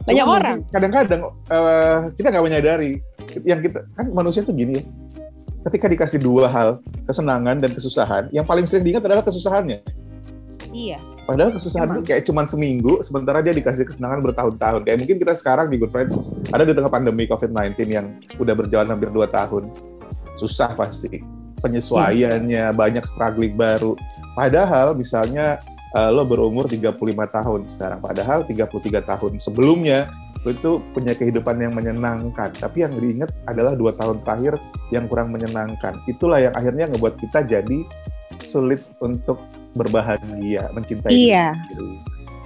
Banyak 0.03 0.27
Cuma 0.27 0.35
orang. 0.43 0.59
Kadang-kadang 0.75 1.21
eh, 1.47 1.99
kita 2.19 2.27
nggak 2.35 2.45
menyadari 2.51 2.93
yang 3.47 3.61
kita 3.63 3.87
kan 3.95 4.11
manusia 4.11 4.43
tuh 4.43 4.57
gini 4.59 4.83
ya. 4.83 4.85
Ketika 5.63 5.87
dikasih 5.87 6.19
dua 6.19 6.51
hal, 6.51 6.83
kesenangan 7.07 7.63
dan 7.63 7.71
kesusahan, 7.71 8.27
yang 8.35 8.43
paling 8.43 8.67
sering 8.67 8.83
diingat 8.83 9.07
adalah 9.07 9.23
kesusahannya. 9.23 9.79
Iya. 10.75 10.99
Padahal 11.23 11.55
kesusahan 11.55 11.87
Emang. 11.87 12.03
itu 12.03 12.11
kayak 12.11 12.23
cuman 12.27 12.47
seminggu, 12.51 12.99
sementara 13.07 13.39
dia 13.47 13.55
dikasih 13.55 13.87
kesenangan 13.87 14.27
bertahun-tahun. 14.27 14.83
Kayak 14.83 14.99
mungkin 15.07 15.17
kita 15.23 15.35
sekarang 15.39 15.71
di 15.71 15.79
Good 15.79 15.95
Friends 15.95 16.19
ada 16.51 16.67
di 16.67 16.75
tengah 16.75 16.91
pandemi 16.91 17.31
COVID-19 17.31 17.79
yang 17.87 18.19
udah 18.43 18.55
berjalan 18.59 18.91
hampir 18.91 19.07
2 19.15 19.23
tahun. 19.31 19.71
Susah 20.35 20.75
pasti. 20.75 21.23
Penyesuaiannya, 21.63 22.75
banyak 22.75 23.07
struggling 23.07 23.55
baru. 23.55 23.95
Padahal 24.35 24.99
misalnya 24.99 25.63
eh, 25.95 26.11
lo 26.11 26.27
berumur 26.27 26.67
35 26.67 26.99
tahun 27.07 27.61
sekarang. 27.71 28.01
Padahal 28.03 28.43
33 28.43 28.99
tahun 28.99 29.33
sebelumnya 29.39 30.11
lo 30.43 30.51
itu 30.51 30.83
punya 30.91 31.15
kehidupan 31.15 31.63
yang 31.63 31.73
menyenangkan. 31.75 32.51
Tapi 32.59 32.83
yang 32.83 32.93
diingat 32.99 33.31
adalah 33.47 33.79
dua 33.79 33.95
tahun 33.95 34.19
terakhir 34.27 34.59
yang 34.91 35.07
kurang 35.07 35.31
menyenangkan. 35.31 36.03
Itulah 36.11 36.43
yang 36.43 36.55
akhirnya 36.59 36.91
ngebuat 36.91 37.15
kita 37.23 37.47
jadi 37.47 37.79
sulit 38.43 38.83
untuk 38.99 39.39
berbahagia, 39.79 40.69
mencintai 40.75 41.11
Iya. 41.15 41.55
diri. 41.71 41.97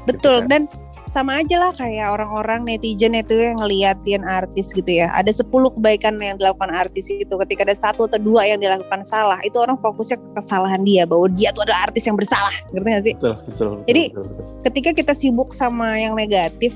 Betul 0.06 0.46
kan? 0.46 0.48
dan 0.48 0.62
sama 1.06 1.38
aja 1.38 1.62
lah 1.62 1.70
kayak 1.70 2.18
orang-orang 2.18 2.66
netizen 2.66 3.14
itu 3.14 3.38
yang 3.38 3.56
ngeliatin 3.62 4.26
artis 4.26 4.74
gitu 4.74 5.06
ya. 5.06 5.10
Ada 5.14 5.46
10 5.46 5.70
kebaikan 5.78 6.18
yang 6.18 6.34
dilakukan 6.34 6.74
artis 6.74 7.06
itu 7.14 7.30
ketika 7.46 7.62
ada 7.62 7.78
satu 7.78 8.10
atau 8.10 8.18
dua 8.18 8.42
yang 8.46 8.58
dilakukan 8.58 9.06
salah, 9.06 9.38
itu 9.46 9.54
orang 9.62 9.78
fokusnya 9.78 10.18
ke 10.18 10.28
kesalahan 10.34 10.82
dia 10.82 11.06
bahwa 11.06 11.30
dia 11.30 11.54
tuh 11.54 11.62
adalah 11.62 11.86
artis 11.86 12.10
yang 12.10 12.18
bersalah. 12.18 12.54
Ngerti 12.74 12.88
gak 12.90 13.04
sih? 13.06 13.14
Betul, 13.14 13.34
betul, 13.46 13.46
betul. 13.46 13.86
Jadi, 13.86 14.02
betul, 14.10 14.24
betul. 14.26 14.46
Ketika 14.66 14.90
kita 14.98 15.12
sibuk 15.14 15.50
sama 15.54 15.94
yang 15.94 16.18
negatif, 16.18 16.74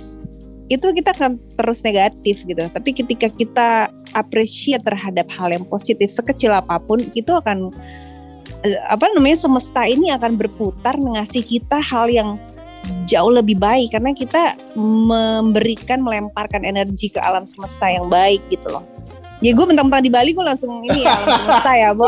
itu 0.70 0.86
kita 0.94 1.10
akan 1.10 1.36
terus 1.58 1.82
negatif 1.82 2.46
gitu. 2.46 2.70
Tapi 2.70 2.90
ketika 2.94 3.26
kita 3.26 3.90
appreciate 4.14 4.86
terhadap 4.86 5.26
hal 5.34 5.50
yang 5.50 5.66
positif 5.66 6.14
sekecil 6.14 6.54
apa 6.54 6.78
pun, 6.78 7.02
itu 7.12 7.34
akan 7.34 7.74
eh, 8.62 8.80
apa 8.86 9.10
namanya 9.12 9.42
semesta 9.42 9.82
ini 9.84 10.14
akan 10.14 10.38
berputar 10.38 10.94
ngasih 10.94 11.42
kita 11.42 11.82
hal 11.82 12.06
yang 12.06 12.38
jauh 13.04 13.34
lebih 13.34 13.58
baik 13.58 13.92
karena 13.92 14.14
kita 14.14 14.56
memberikan 14.78 16.00
melemparkan 16.00 16.64
energi 16.64 17.12
ke 17.12 17.20
alam 17.20 17.42
semesta 17.42 17.90
yang 17.90 18.06
baik 18.06 18.40
gitu 18.48 18.70
loh. 18.70 18.86
Ya 19.40 19.56
gue 19.56 19.64
mentang-mentang 19.64 20.04
di 20.04 20.12
Bali 20.12 20.36
gue 20.36 20.44
langsung 20.44 20.84
ini 20.84 21.00
ya 21.00 21.16
alam 21.16 21.32
semesta 21.40 21.72
ya, 21.72 21.90
Bo. 21.96 22.04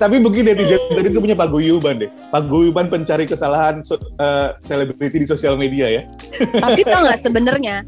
Tapi 0.00 0.16
mungkin 0.16 0.48
netizen 0.48 0.80
tadi 0.88 1.12
itu 1.12 1.20
punya 1.20 1.36
paguyuban 1.36 2.00
deh. 2.00 2.10
Paguyuban 2.32 2.88
pencari 2.88 3.28
kesalahan 3.28 3.84
eh, 4.16 4.48
selebriti 4.64 5.20
di 5.20 5.28
sosial 5.28 5.60
media 5.60 5.92
ya. 5.92 6.02
Tapi 6.56 6.80
tau 6.88 7.04
nggak 7.04 7.20
sebenarnya 7.20 7.84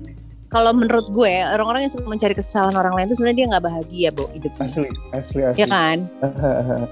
kalau 0.53 0.77
menurut 0.77 1.09
gue 1.09 1.33
orang-orang 1.49 1.89
yang 1.89 1.93
suka 1.97 2.05
mencari 2.05 2.37
kesalahan 2.37 2.77
orang 2.77 2.93
lain 2.93 3.09
itu 3.09 3.17
sebenarnya 3.17 3.39
dia 3.41 3.47
nggak 3.57 3.65
bahagia, 3.65 4.09
Bo, 4.13 4.29
hidupnya. 4.29 4.61
Asli, 4.69 4.89
asli, 5.17 5.41
asli. 5.49 5.57
Ya 5.57 5.67
kan? 5.67 5.97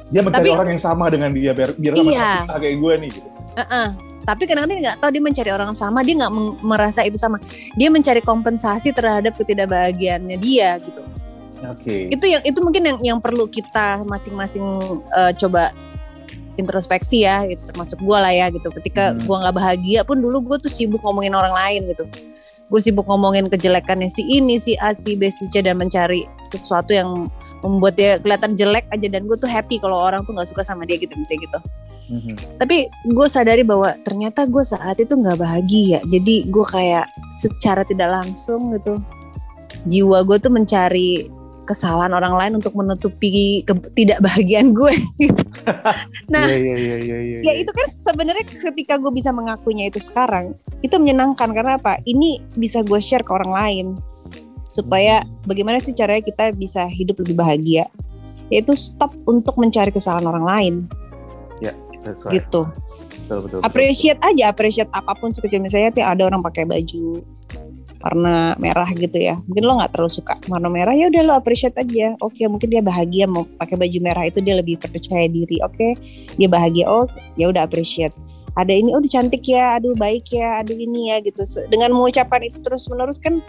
Dia 0.09 0.25
mencari 0.25 0.49
Tapi- 0.49 0.56
orang 0.56 0.68
yang 0.73 0.80
sama 0.80 1.12
dengan 1.12 1.37
dia 1.37 1.52
biar 1.52 1.76
biar 1.76 1.92
sama 1.94 2.11
Iya. 2.16 2.32
kayak 2.56 2.76
gue 2.80 2.92
nih 2.97 3.11
gitu. 3.12 3.28
Heeh. 3.61 3.88
Tapi 4.34 4.46
kadang-kadang 4.46 4.76
dia 4.78 4.84
nggak 4.90 4.99
tahu 5.02 5.10
dia 5.10 5.22
mencari 5.22 5.50
orang 5.50 5.70
sama, 5.75 5.99
dia 6.06 6.14
nggak 6.20 6.32
merasa 6.62 7.00
itu 7.02 7.18
sama. 7.18 7.42
Dia 7.75 7.88
mencari 7.90 8.22
kompensasi 8.22 8.94
terhadap 8.94 9.34
ketidakbahagiaannya 9.37 10.37
dia 10.38 10.78
gitu. 10.82 11.02
Oke. 11.68 12.08
Itu 12.08 12.25
yang 12.25 12.42
itu 12.46 12.58
mungkin 12.64 12.82
yang 12.87 12.99
yang 13.02 13.18
perlu 13.20 13.44
kita 13.50 14.06
masing-masing 14.08 14.64
eh, 15.12 15.32
coba 15.37 15.75
introspeksi 16.56 17.25
ya, 17.25 17.44
gitu. 17.49 17.64
termasuk 17.68 18.00
gue 18.00 18.18
lah 18.18 18.32
ya 18.32 18.52
gitu. 18.52 18.68
Ketika 18.68 19.16
Hmm. 19.16 19.25
gua 19.25 19.37
nggak 19.49 19.56
bahagia 19.56 20.00
pun 20.04 20.20
dulu 20.20 20.44
gue 20.44 20.56
tuh 20.60 20.72
sibuk 20.72 21.00
ngomongin 21.00 21.32
orang 21.32 21.52
lain 21.52 21.88
gitu. 21.92 22.04
Gue 22.70 22.80
sibuk 22.80 23.08
ngomongin 23.08 23.50
kejelekannya 23.50 24.06
si 24.06 24.22
ini, 24.30 24.60
si 24.60 24.78
A, 24.78 24.94
si 24.94 25.18
B, 25.18 25.26
si 25.32 25.50
C 25.50 25.58
dan 25.58 25.75
mencari 25.80 26.22
sesuatu 26.46 26.94
yang 26.94 27.26
membuat 27.60 27.94
dia 27.96 28.16
kelihatan 28.16 28.56
jelek 28.56 28.88
aja 28.88 29.06
dan 29.08 29.28
gue 29.28 29.37
tuh 29.37 29.49
happy 29.49 29.76
kalau 29.80 30.00
orang 30.00 30.25
tuh 30.25 30.32
nggak 30.32 30.49
suka 30.49 30.64
sama 30.64 30.88
dia 30.88 30.96
gitu 30.96 31.12
misalnya 31.16 31.44
gitu 31.44 31.58
Mhm. 32.10 32.58
tapi 32.58 32.90
gue 32.90 33.26
sadari 33.30 33.62
bahwa 33.62 33.94
ternyata 34.02 34.42
gue 34.50 34.64
saat 34.66 34.98
itu 34.98 35.14
nggak 35.14 35.38
bahagia 35.38 36.02
jadi 36.10 36.34
gue 36.50 36.66
kayak 36.66 37.06
secara 37.30 37.86
tidak 37.86 38.10
langsung 38.10 38.74
gitu 38.74 38.98
jiwa 39.86 40.26
gue 40.26 40.36
tuh 40.42 40.52
mencari 40.52 41.30
kesalahan 41.70 42.10
orang 42.10 42.34
lain 42.34 42.52
untuk 42.58 42.74
menutupi 42.74 43.62
ketidakbahagiaan 43.62 44.74
gue 44.74 44.90
gitu. 45.22 45.42
nah 46.34 46.42
Iya, 46.42 46.58
iya, 46.58 46.74
iya, 46.74 46.96
iya, 46.98 47.18
iya, 47.22 47.38
ya 47.38 47.52
iya. 47.54 47.62
itu 47.62 47.70
kan 47.70 47.86
sebenarnya 48.10 48.42
ketika 48.42 48.98
gue 48.98 49.12
bisa 49.14 49.30
mengakuinya 49.30 49.86
itu 49.86 50.02
sekarang 50.02 50.58
itu 50.82 50.98
menyenangkan 50.98 51.54
karena 51.54 51.78
apa 51.78 52.02
ini 52.10 52.42
bisa 52.58 52.82
gue 52.82 52.98
share 52.98 53.22
ke 53.22 53.30
orang 53.30 53.54
lain 53.54 53.86
supaya 54.66 55.22
bagaimana 55.46 55.78
sih 55.78 55.94
caranya 55.94 56.26
kita 56.26 56.50
bisa 56.58 56.90
hidup 56.90 57.22
lebih 57.22 57.38
bahagia 57.38 57.86
yaitu 58.50 58.74
stop 58.74 59.14
untuk 59.30 59.54
mencari 59.54 59.94
kesalahan 59.94 60.26
orang 60.26 60.46
lain 60.46 60.74
That's 61.60 62.24
right. 62.24 62.40
gitu. 62.40 62.66
Betul, 62.66 63.46
betul, 63.46 63.58
betul, 63.60 63.60
appreciate 63.62 64.20
aja 64.24 64.50
appreciate 64.50 64.90
apa 64.90 65.12
pun 65.14 65.30
sekecil 65.30 65.62
misalnya 65.62 65.94
tuh 65.94 66.02
ada 66.02 66.22
orang 66.26 66.42
pakai 66.42 66.66
baju 66.66 67.22
warna 68.00 68.56
merah 68.56 68.88
gitu 68.96 69.20
ya. 69.20 69.36
Mungkin 69.44 69.62
lo 69.62 69.76
nggak 69.76 69.92
terlalu 69.92 70.10
suka 70.10 70.34
warna 70.48 70.72
merah 70.72 70.96
ya 70.96 71.12
udah 71.12 71.22
lo 71.22 71.32
appreciate 71.36 71.76
aja. 71.76 72.16
Oke 72.24 72.48
mungkin 72.48 72.72
dia 72.72 72.80
bahagia 72.80 73.28
mau 73.28 73.44
pakai 73.60 73.76
baju 73.76 73.98
merah 74.00 74.24
itu 74.24 74.40
dia 74.40 74.56
lebih 74.56 74.80
percaya 74.80 75.28
diri. 75.28 75.60
Oke 75.60 75.94
dia 76.40 76.48
bahagia 76.48 76.88
oh 76.88 77.04
ya 77.36 77.52
udah 77.52 77.68
appreciate. 77.68 78.16
Ada 78.56 78.72
ini 78.72 78.90
oh 78.96 79.04
cantik 79.04 79.46
ya 79.46 79.78
aduh 79.78 79.94
baik 79.94 80.32
ya 80.32 80.64
aduh 80.64 80.74
ini 80.74 81.12
ya 81.12 81.20
gitu. 81.22 81.44
Dengan 81.68 81.92
mengucapkan 81.92 82.40
itu 82.40 82.58
terus 82.64 82.88
menerus 82.88 83.20
kan 83.20 83.44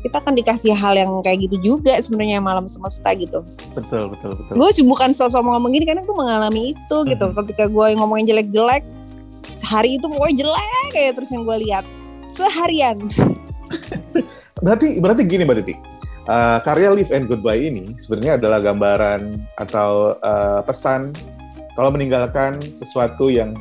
kita 0.00 0.16
akan 0.18 0.32
dikasih 0.34 0.72
hal 0.72 0.96
yang 0.96 1.12
kayak 1.20 1.44
gitu 1.44 1.56
juga 1.76 1.96
sebenarnya 2.00 2.40
malam 2.40 2.64
semesta 2.64 3.12
gitu 3.12 3.44
betul, 3.76 4.10
betul, 4.12 4.32
betul. 4.36 4.54
gue 4.56 4.70
bukan 4.84 5.10
sosok 5.12 5.44
mau 5.44 5.56
ngomong 5.56 5.76
gini 5.76 5.84
karena 5.84 6.02
gue 6.02 6.16
mengalami 6.16 6.72
itu 6.72 6.96
gitu 7.06 7.24
Mhm. 7.28 7.36
ketika 7.44 7.64
gue 7.68 7.86
ngomongin 7.96 8.26
jelek-jelek 8.28 8.82
sehari 9.52 9.98
itu 9.98 10.06
pokoknya 10.06 10.46
jelek 10.46 10.88
kayak 10.92 11.12
terus 11.18 11.30
yang 11.32 11.42
gue 11.44 11.56
lihat 11.62 11.84
seharian 12.16 12.98
Berarti 14.60 14.98
berarti 15.00 15.22
gini 15.24 15.46
Mbak 15.46 15.56
Titi. 15.62 15.74
Eh, 16.30 16.58
karya 16.62 16.92
Live 16.92 17.10
and 17.10 17.26
Goodbye 17.26 17.72
ini 17.72 17.96
sebenarnya 17.96 18.36
adalah 18.36 18.60
gambaran 18.60 19.40
atau 19.56 20.14
eh, 20.20 20.60
pesan 20.68 21.10
kalau 21.74 21.90
meninggalkan 21.90 22.60
sesuatu 22.76 23.32
yang 23.32 23.56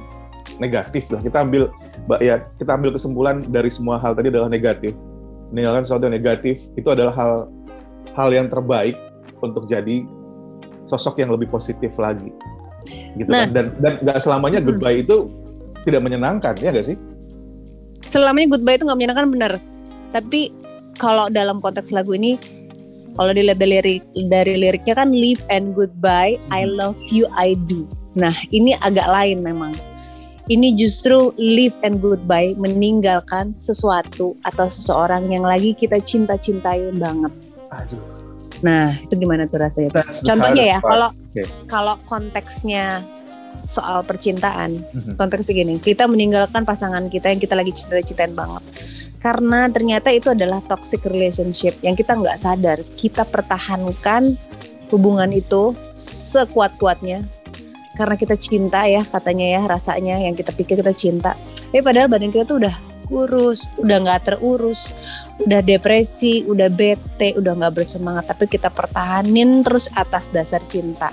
negatif 0.60 1.08
lah. 1.10 1.24
Kita 1.24 1.46
ambil 1.48 1.72
ba- 2.05 2.19
ya 2.19 2.43
kita 2.60 2.75
ambil 2.75 2.91
kesimpulan 2.93 3.48
dari 3.48 3.72
semua 3.72 3.96
hal 3.98 4.12
tadi 4.13 4.27
adalah 4.27 4.51
negatif. 4.51 4.91
Meninggalkan 5.50 5.84
sesuatu 5.84 6.06
yang 6.06 6.15
negatif 6.15 6.70
itu 6.74 6.88
adalah 6.88 7.13
hal 7.13 7.34
hal 8.13 8.29
yang 8.29 8.48
terbaik 8.48 8.94
untuk 9.39 9.65
jadi 9.65 10.06
sosok 10.84 11.20
yang 11.20 11.29
lebih 11.29 11.48
positif 11.48 11.98
lagi. 11.98 12.29
Gitu 13.15 13.29
Nah. 13.29 13.46
kan. 13.46 13.53
Dan 13.53 13.65
dan 13.79 13.94
nggak 14.01 14.18
selamanya 14.20 14.60
Hmm. 14.62 14.68
goodbye 14.70 15.00
itu 15.00 15.29
tidak 15.84 16.01
menyenangkan 16.03 16.53
ya 16.60 16.70
nggak 16.70 16.88
sih? 16.88 16.98
selamanya 18.01 18.56
goodbye 18.56 18.74
itu 18.74 18.88
nggak 18.88 18.98
menyenangkan 18.98 19.27
bener 19.29 19.53
tapi 20.10 20.50
kalau 20.98 21.29
dalam 21.29 21.60
konteks 21.60 21.91
lagu 21.91 22.15
ini 22.15 22.39
kalau 23.13 23.36
dilihat 23.36 23.60
dari 23.60 23.77
lirik 23.77 24.01
dari 24.32 24.53
liriknya 24.56 24.96
kan 24.98 25.12
live 25.12 25.38
and 25.51 25.75
goodbye 25.75 26.39
I 26.50 26.65
love 26.65 26.98
you 27.12 27.27
I 27.36 27.53
do 27.68 27.86
nah 28.15 28.34
ini 28.50 28.74
agak 28.82 29.06
lain 29.06 29.44
memang 29.44 29.75
ini 30.50 30.74
justru 30.74 31.32
live 31.38 31.77
and 31.86 32.01
goodbye 32.01 32.58
meninggalkan 32.58 33.53
sesuatu 33.62 34.34
atau 34.41 34.65
seseorang 34.68 35.29
yang 35.29 35.46
lagi 35.46 35.77
kita 35.77 36.01
cinta-cintai 36.01 36.89
banget 36.98 37.32
Aduh. 37.70 38.01
nah 38.65 38.98
itu 39.00 39.13
gimana 39.15 39.46
tuh 39.46 39.62
rasanya 39.62 40.01
that's 40.01 40.25
the 40.25 40.34
Contohnya 40.34 40.63
ya, 40.75 40.79
kalau 40.82 41.10
Oke. 41.13 41.44
kalau 41.70 41.96
konteksnya 42.03 43.06
soal 43.60 44.03
percintaan, 44.08 44.84
Mhm. 44.94 45.20
konteksnya 45.20 45.63
gini, 45.63 45.75
kita 45.79 46.08
meninggalkan 46.08 46.63
pasangan 46.63 47.12
kita 47.12 47.27
yang 47.27 47.39
kita 47.44 47.56
lagi 47.60 47.75
cinta-cintain 47.75 48.32
banget. 48.32 48.63
Karena 49.20 49.68
ternyata 49.68 50.15
itu 50.15 50.32
adalah 50.32 50.63
toxic 50.63 51.03
relationship 51.03 51.75
yang 51.84 51.91
kita 51.91 52.15
nggak 52.15 52.39
sadar. 52.39 52.79
Kita 52.96 53.27
pertahankan 53.27 54.39
hubungan 54.96 55.27
itu 55.36 55.75
sekuat-kuatnya 55.96 57.27
karena 58.00 58.15
kita 58.15 58.39
cinta 58.39 58.88
ya 58.88 59.03
katanya 59.03 59.60
ya 59.60 59.62
rasanya 59.68 60.15
yang 60.24 60.32
kita 60.32 60.56
pikir 60.56 60.79
kita 60.79 60.96
cinta. 60.96 61.36
Tapi 61.68 61.84
padahal 61.84 62.08
badan 62.08 62.32
kita 62.32 62.48
tuh 62.48 62.63
udah 62.63 62.75
kurus, 63.12 63.68
udah 63.75 63.98
nggak 64.00 64.22
terurus, 64.24 64.96
udah 65.44 65.60
depresi, 65.60 66.48
udah 66.48 66.72
bete, 66.72 67.36
udah 67.36 67.60
nggak 67.60 67.84
bersemangat. 67.84 68.32
Tapi 68.32 68.48
kita 68.48 68.72
pertahanin 68.72 69.68
terus 69.68 69.91
atas 69.91 70.32
dasar 70.32 70.63
cinta. 70.63 71.12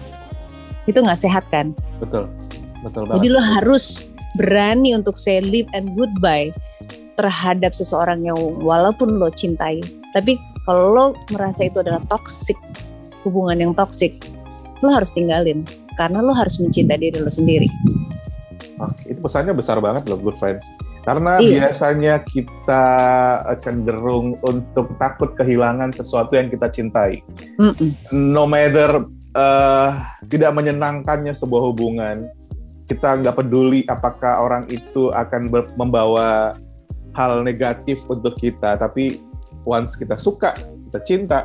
Itu 0.87 1.03
nggak 1.03 1.19
sehat 1.19 1.51
kan? 1.51 1.75
Betul. 1.99 2.31
Betul 2.87 3.11
banget. 3.11 3.19
Jadi 3.19 3.27
lo 3.35 3.43
harus 3.43 4.07
berani 4.39 4.95
untuk 4.95 5.19
say 5.19 5.43
live 5.43 5.67
and 5.75 5.99
goodbye 5.99 6.55
terhadap 7.19 7.75
seseorang 7.75 8.23
yang 8.23 8.39
walaupun 8.63 9.19
lo 9.19 9.27
cintai. 9.35 9.83
Tapi 10.15 10.39
kalau 10.63 10.95
lo 10.95 11.05
merasa 11.35 11.67
itu 11.67 11.83
adalah 11.83 11.99
toxic, 12.07 12.55
hubungan 13.27 13.59
yang 13.59 13.73
toxic, 13.75 14.15
lo 14.85 14.95
harus 14.95 15.11
tinggalin 15.11 15.67
karena 15.97 16.21
lo 16.21 16.33
harus 16.37 16.61
mencintai 16.61 17.01
diri 17.01 17.19
lo 17.19 17.33
sendiri. 17.33 17.69
Oke, 18.77 19.09
itu 19.09 19.21
pesannya 19.25 19.57
besar 19.57 19.81
banget 19.81 20.05
loh, 20.05 20.21
good 20.21 20.37
friends. 20.37 20.69
Karena 21.01 21.41
Iya. 21.41 21.73
biasanya 21.73 22.21
kita 22.29 22.85
eh, 23.49 23.59
cenderung 23.59 24.37
untuk 24.45 24.93
takut 25.01 25.33
kehilangan 25.33 25.97
sesuatu 25.97 26.37
yang 26.37 26.53
kita 26.53 26.69
cintai. 26.69 27.25
Mm-mm. 27.57 27.97
No 28.13 28.45
matter 28.45 29.09
eh, 29.33 29.91
tidak 30.29 30.53
menyenangkannya 30.53 31.33
sebuah 31.33 31.73
hubungan, 31.73 32.29
kita 32.87 33.17
nggak 33.23 33.37
peduli 33.41 33.83
apakah 33.89 34.45
orang 34.45 34.69
itu 34.69 35.09
akan 35.11 35.49
membawa 35.81 36.61
hal 37.17 37.41
negatif 37.41 38.05
untuk 38.13 38.37
kita, 38.37 38.77
tapi 38.77 39.25
once 39.65 39.97
kita 39.97 40.21
suka, 40.21 40.53
kita 40.93 41.01
cinta, 41.03 41.39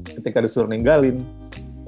ketika 0.00 0.40
disuruh 0.40 0.72
ninggalin, 0.72 1.22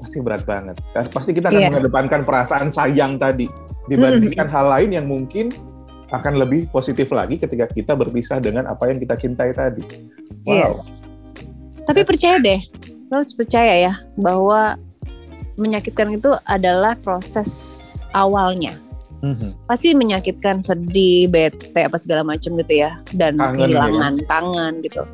pasti 0.03 0.19
berat 0.19 0.43
banget. 0.43 0.75
Dan 0.91 1.07
pasti 1.07 1.31
kita 1.31 1.47
akan 1.47 1.61
Iya. 1.63 1.69
mengedepankan 1.71 2.21
perasaan 2.27 2.67
sayang 2.67 3.15
tadi 3.15 3.47
dibandingkan 3.87 4.51
hal 4.51 4.67
lain 4.67 4.89
yang 4.91 5.07
mungkin 5.07 5.47
akan 6.11 6.37
lebih 6.37 6.67
positif 6.69 7.09
lagi 7.09 7.39
ketika 7.39 7.65
kita 7.71 7.95
berpisah 7.95 8.43
dengan 8.43 8.67
apa 8.67 8.91
yang 8.91 8.99
kita 8.99 9.15
cintai 9.15 9.55
tadi. 9.55 9.81
Iya. 10.43 10.75
Wow. 10.75 10.83
Tapi 11.87 12.03
percaya 12.03 12.37
deh, 12.43 12.59
lo 13.07 13.23
harus 13.23 13.31
percaya 13.31 13.73
ya 13.79 13.93
bahwa 14.19 14.75
menyakitkan 15.55 16.11
itu 16.11 16.35
adalah 16.43 16.99
proses 16.99 17.49
awalnya. 18.11 18.82
Mhm. 19.23 19.55
Pasti 19.71 19.95
menyakitkan, 19.95 20.59
sedih, 20.59 21.31
bete 21.31 21.79
apa 21.79 21.95
segala 21.95 22.27
macam 22.27 22.59
gitu 22.59 22.73
ya, 22.75 22.99
dan 23.15 23.39
Kangen 23.39 23.55
kehilangan, 23.55 24.13
kangen 24.27 24.73
gitu. 24.83 25.07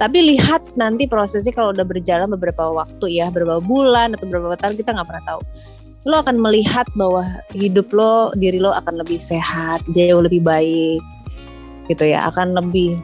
Tapi 0.00 0.18
lihat 0.24 0.72
nanti 0.72 1.04
prosesnya 1.04 1.52
kalau 1.52 1.76
udah 1.76 1.84
berjalan 1.84 2.32
beberapa 2.32 2.72
waktu 2.72 3.20
ya, 3.20 3.28
beberapa 3.28 3.60
bulan 3.60 4.16
atau 4.16 4.24
beberapa 4.24 4.56
tahun 4.56 4.80
kita 4.80 4.96
nggak 4.96 5.04
pernah 5.04 5.24
tahu. 5.28 5.40
Lo 6.08 6.24
akan 6.24 6.40
melihat 6.40 6.88
bahwa 6.96 7.44
hidup 7.52 7.92
lo, 7.92 8.32
diri 8.40 8.56
lo 8.56 8.72
akan 8.72 9.04
lebih 9.04 9.20
sehat, 9.20 9.84
jauh 9.92 10.24
lebih 10.24 10.40
baik, 10.40 11.04
gitu 11.92 12.08
ya, 12.08 12.32
akan 12.32 12.56
lebih 12.56 12.96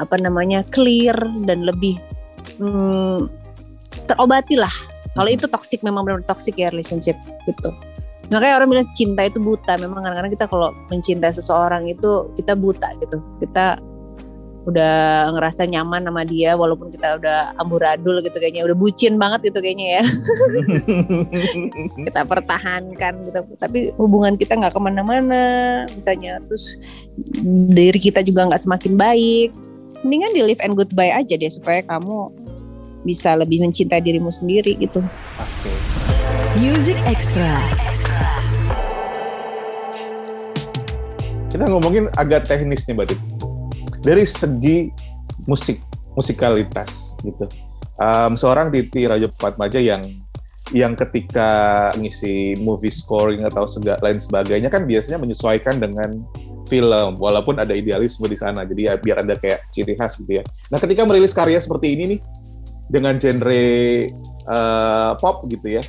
apa 0.00 0.16
namanya 0.24 0.64
clear 0.72 1.14
dan 1.44 1.68
lebih 1.68 2.00
hmm, 2.56 3.28
terobati 4.08 4.56
lah. 4.56 4.72
Kalau 5.12 5.28
itu 5.28 5.44
toxic 5.50 5.84
memang 5.84 6.08
benar 6.08 6.24
toxic 6.24 6.56
ya 6.56 6.72
relationship 6.72 7.18
gitu. 7.44 7.76
Makanya 8.30 8.54
orang 8.62 8.68
bilang 8.70 8.88
cinta 8.94 9.26
itu 9.26 9.42
buta. 9.42 9.74
Memang 9.82 10.06
kadang-kadang 10.06 10.32
kita 10.32 10.46
kalau 10.46 10.70
mencintai 10.88 11.34
seseorang 11.34 11.90
itu 11.90 12.30
kita 12.38 12.54
buta 12.54 12.94
gitu. 13.02 13.18
Kita 13.42 13.82
udah 14.68 15.32
ngerasa 15.32 15.64
nyaman 15.64 16.04
sama 16.04 16.22
dia 16.28 16.52
walaupun 16.52 16.92
kita 16.92 17.16
udah 17.16 17.56
amburadul 17.56 18.20
gitu 18.20 18.36
kayaknya 18.36 18.68
udah 18.68 18.76
bucin 18.76 19.16
banget 19.16 19.48
gitu 19.48 19.58
kayaknya 19.64 20.00
ya 20.00 20.02
kita 22.06 22.20
pertahankan 22.28 23.24
gitu 23.24 23.40
tapi 23.56 23.88
hubungan 23.96 24.36
kita 24.36 24.60
nggak 24.60 24.76
ke 24.76 24.80
mana-mana 24.80 25.44
misalnya 25.96 26.44
terus 26.44 26.76
diri 27.72 27.96
kita 27.96 28.20
juga 28.20 28.52
nggak 28.52 28.60
semakin 28.60 29.00
baik 29.00 29.50
mendingan 30.04 30.36
di 30.36 30.42
live 30.44 30.60
and 30.60 30.76
goodbye 30.76 31.12
aja 31.12 31.40
deh 31.40 31.48
supaya 31.48 31.80
kamu 31.80 32.28
bisa 33.00 33.32
lebih 33.32 33.64
mencintai 33.64 34.04
dirimu 34.04 34.28
sendiri 34.28 34.76
gitu 34.76 35.00
Oke. 35.40 35.79
Music 36.58 36.98
Extra. 37.06 37.46
Kita 41.46 41.70
ngomongin 41.70 42.10
agak 42.18 42.50
teknis 42.50 42.90
nih, 42.90 42.98
Mbak. 42.98 43.14
Dari 44.02 44.26
segi 44.26 44.90
musik, 45.46 45.78
musikalitas 46.18 47.14
gitu. 47.22 47.46
Em, 48.02 48.34
seorang 48.34 48.74
Titi 48.74 49.06
Raja 49.06 49.30
Patmaja 49.30 49.78
yang 49.78 50.02
yang 50.74 50.98
ketika 50.98 51.94
ngisi 51.94 52.58
movie 52.58 52.90
scoring 52.90 53.46
atau 53.46 53.70
segala 53.70 54.02
lain 54.10 54.18
sebagainya 54.18 54.74
kan 54.74 54.90
biasanya 54.90 55.22
menyesuaikan 55.22 55.78
dengan 55.78 56.18
film 56.66 57.14
walaupun 57.22 57.62
ada 57.62 57.78
idealisme 57.78 58.26
di 58.26 58.34
sana 58.34 58.66
jadi 58.66 58.82
ya 58.82 58.94
biar 58.98 59.22
ada 59.22 59.38
kayak 59.38 59.70
ciri 59.70 59.94
khas 59.94 60.18
gitu 60.18 60.42
ya. 60.42 60.44
Nah 60.74 60.82
ketika 60.82 61.06
merilis 61.06 61.30
karya 61.30 61.62
seperti 61.62 61.94
ini 61.94 62.18
nih 62.18 62.20
dengan 62.90 63.14
genre 63.22 63.62
eh, 64.50 65.10
pop 65.22 65.46
gitu 65.46 65.78
ya 65.78 65.86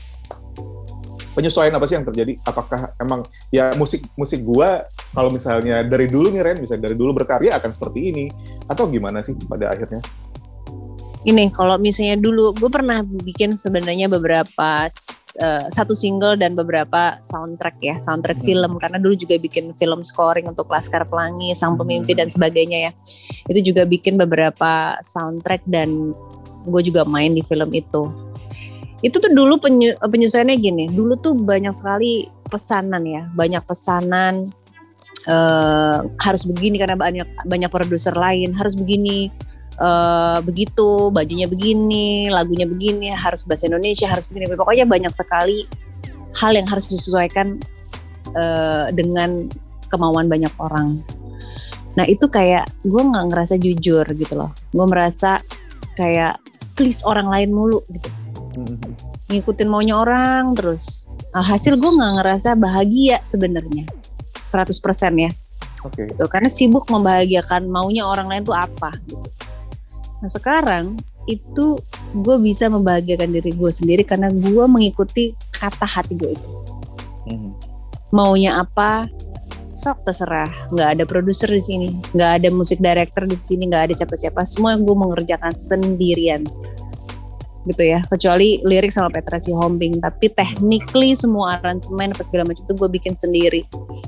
penyesuaian 1.34 1.74
apa 1.76 1.86
sih 1.88 1.96
yang 2.00 2.08
terjadi? 2.08 2.38
Apakah 2.44 2.96
emang 3.00 3.26
ya 3.52 3.72
musik 3.76 4.04
musik 4.16 4.44
gua 4.44 4.86
kalau 5.16 5.32
misalnya 5.32 5.84
dari 5.84 6.08
dulu 6.12 6.32
nih 6.32 6.42
Ren, 6.44 6.58
misalnya 6.60 6.92
dari 6.92 6.96
dulu 7.00 7.16
berkarya 7.16 7.58
akan 7.60 7.72
seperti 7.72 8.12
ini 8.12 8.26
atau 8.68 8.88
gimana 8.88 9.24
sih 9.24 9.36
pada 9.48 9.72
akhirnya? 9.72 10.02
ini 11.22 11.54
kalau 11.54 11.78
misalnya 11.78 12.18
dulu 12.18 12.50
gue 12.58 12.66
pernah 12.66 13.06
bikin 13.06 13.54
sebenarnya 13.54 14.10
beberapa 14.10 14.90
eh, 15.38 15.66
satu 15.70 15.94
single 15.94 16.34
dan 16.34 16.58
beberapa 16.58 17.22
soundtrack 17.22 17.78
ya 17.78 17.96
soundtrack 18.02 18.42
Hmm. 18.42 18.48
film 18.50 18.72
karena 18.82 18.98
dulu 18.98 19.14
juga 19.14 19.38
bikin 19.38 19.78
film 19.78 20.02
scoring 20.02 20.50
untuk 20.50 20.66
Laskar 20.68 21.06
Pelangi 21.06 21.54
Sang 21.54 21.78
Pemimpi 21.78 22.18
Hmm. 22.18 22.26
dan 22.26 22.28
sebagainya 22.34 22.90
ya 22.90 22.92
itu 23.54 23.70
juga 23.70 23.86
bikin 23.86 24.18
beberapa 24.18 24.98
soundtrack 25.06 25.62
dan 25.70 26.18
gue 26.66 26.82
juga 26.82 27.06
main 27.06 27.38
di 27.38 27.46
film 27.46 27.70
itu 27.70 28.10
itu 29.02 29.18
tuh 29.18 29.34
dulu 29.34 29.58
penye- 29.58 29.98
penyesuaiannya 29.98 30.58
gini. 30.62 30.86
Dulu 30.94 31.18
tuh 31.18 31.34
banyak 31.34 31.74
sekali 31.74 32.30
pesanan 32.46 33.02
ya. 33.02 33.26
Banyak 33.34 33.66
pesanan 33.66 34.54
eh, 35.26 36.00
harus 36.06 36.44
begini 36.46 36.78
karena 36.78 36.98
banyak 36.98 37.28
banyak 37.46 37.70
produser 37.74 38.14
lain. 38.14 38.54
Harus 38.54 38.78
begini 38.78 39.34
eh, 39.82 40.40
begitu 40.46 41.10
bajunya 41.10 41.50
begini 41.50 42.30
lagunya 42.30 42.70
begini 42.70 43.10
harus 43.10 43.42
bahasa 43.42 43.66
Indonesia 43.66 44.06
harus 44.06 44.30
begini. 44.30 44.54
Pokoknya 44.54 44.86
banyak 44.86 45.14
sekali 45.18 45.66
hal 46.38 46.54
yang 46.54 46.70
harus 46.70 46.86
disesuaikan 46.86 47.58
eh, 48.38 48.88
dengan 48.94 49.50
kemauan 49.90 50.30
banyak 50.30 50.54
orang. 50.62 51.02
Nah 51.98 52.06
itu 52.06 52.30
kayak 52.30 52.70
gue 52.86 53.02
nggak 53.02 53.34
ngerasa 53.34 53.58
jujur 53.58 54.06
gitu 54.14 54.34
loh. 54.38 54.54
Gue 54.70 54.86
merasa 54.86 55.42
kayak 55.98 56.38
please 56.78 57.02
orang 57.04 57.28
lain 57.28 57.50
mulu 57.52 57.82
gitu 57.90 58.21
ngikutin 59.32 59.68
maunya 59.72 59.96
orang 59.96 60.52
terus 60.56 61.08
alhasil 61.32 61.80
gue 61.80 61.92
nggak 61.92 62.14
ngerasa 62.20 62.50
bahagia 62.60 63.24
sebenarnya 63.24 63.88
100% 64.44 64.72
ya 65.16 65.32
Oke. 65.82 66.12
gitu 66.12 66.26
karena 66.28 66.50
sibuk 66.52 66.86
membahagiakan 66.92 67.66
maunya 67.72 68.06
orang 68.06 68.30
lain 68.30 68.44
tuh 68.46 68.54
apa 68.54 68.94
gitu. 69.10 69.24
Nah 70.22 70.30
sekarang 70.30 71.02
itu 71.26 71.78
gue 72.18 72.38
bisa 72.42 72.70
membahagiakan 72.70 73.30
diri 73.30 73.54
gue 73.54 73.72
sendiri 73.72 74.02
karena 74.06 74.34
gue 74.34 74.66
mengikuti 74.66 75.34
kata 75.54 75.86
hati 75.86 76.18
gue 76.18 76.34
itu 76.34 76.50
Mhm. 77.22 77.54
maunya 78.10 78.58
apa 78.58 79.06
sok 79.72 80.04
terserah 80.10 80.50
nggak 80.74 80.90
ada 80.98 81.04
produser 81.06 81.48
di 81.48 81.62
sini 81.62 81.90
nggak 82.12 82.32
ada 82.42 82.48
musik 82.50 82.82
director 82.82 83.24
di 83.30 83.38
sini 83.38 83.70
nggak 83.70 83.90
ada 83.90 83.94
siapa-siapa 83.94 84.42
semua 84.44 84.76
gue 84.76 84.96
mengerjakan 84.98 85.54
sendirian 85.54 86.44
gitu 87.70 87.84
ya. 87.86 88.02
Kecuali 88.10 88.62
lirik 88.66 88.90
sama 88.90 89.14
Petra 89.14 89.38
Sihombing 89.38 90.02
tapi 90.02 90.34
technically 90.34 91.14
semua 91.14 91.60
aransemen 91.62 92.14
apa 92.14 92.24
segala 92.26 92.50
macam 92.50 92.64
itu 92.66 92.74
gue 92.74 92.90
bikin 92.90 93.14
sendiri. 93.14 93.62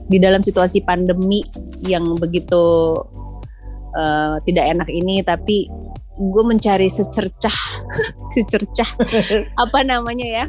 Di 0.09 0.17
dalam 0.17 0.41
situasi 0.41 0.81
pandemi 0.81 1.45
yang 1.85 2.17
begitu 2.17 2.97
eh, 3.93 4.35
tidak 4.49 4.65
enak 4.77 4.89
ini 4.89 5.21
tapi 5.21 5.69
gue 6.13 6.43
mencari 6.45 6.89
secercah 6.89 7.57
secercah 8.37 8.89
apa 9.63 9.79
namanya 9.85 10.25
ya 10.25 10.45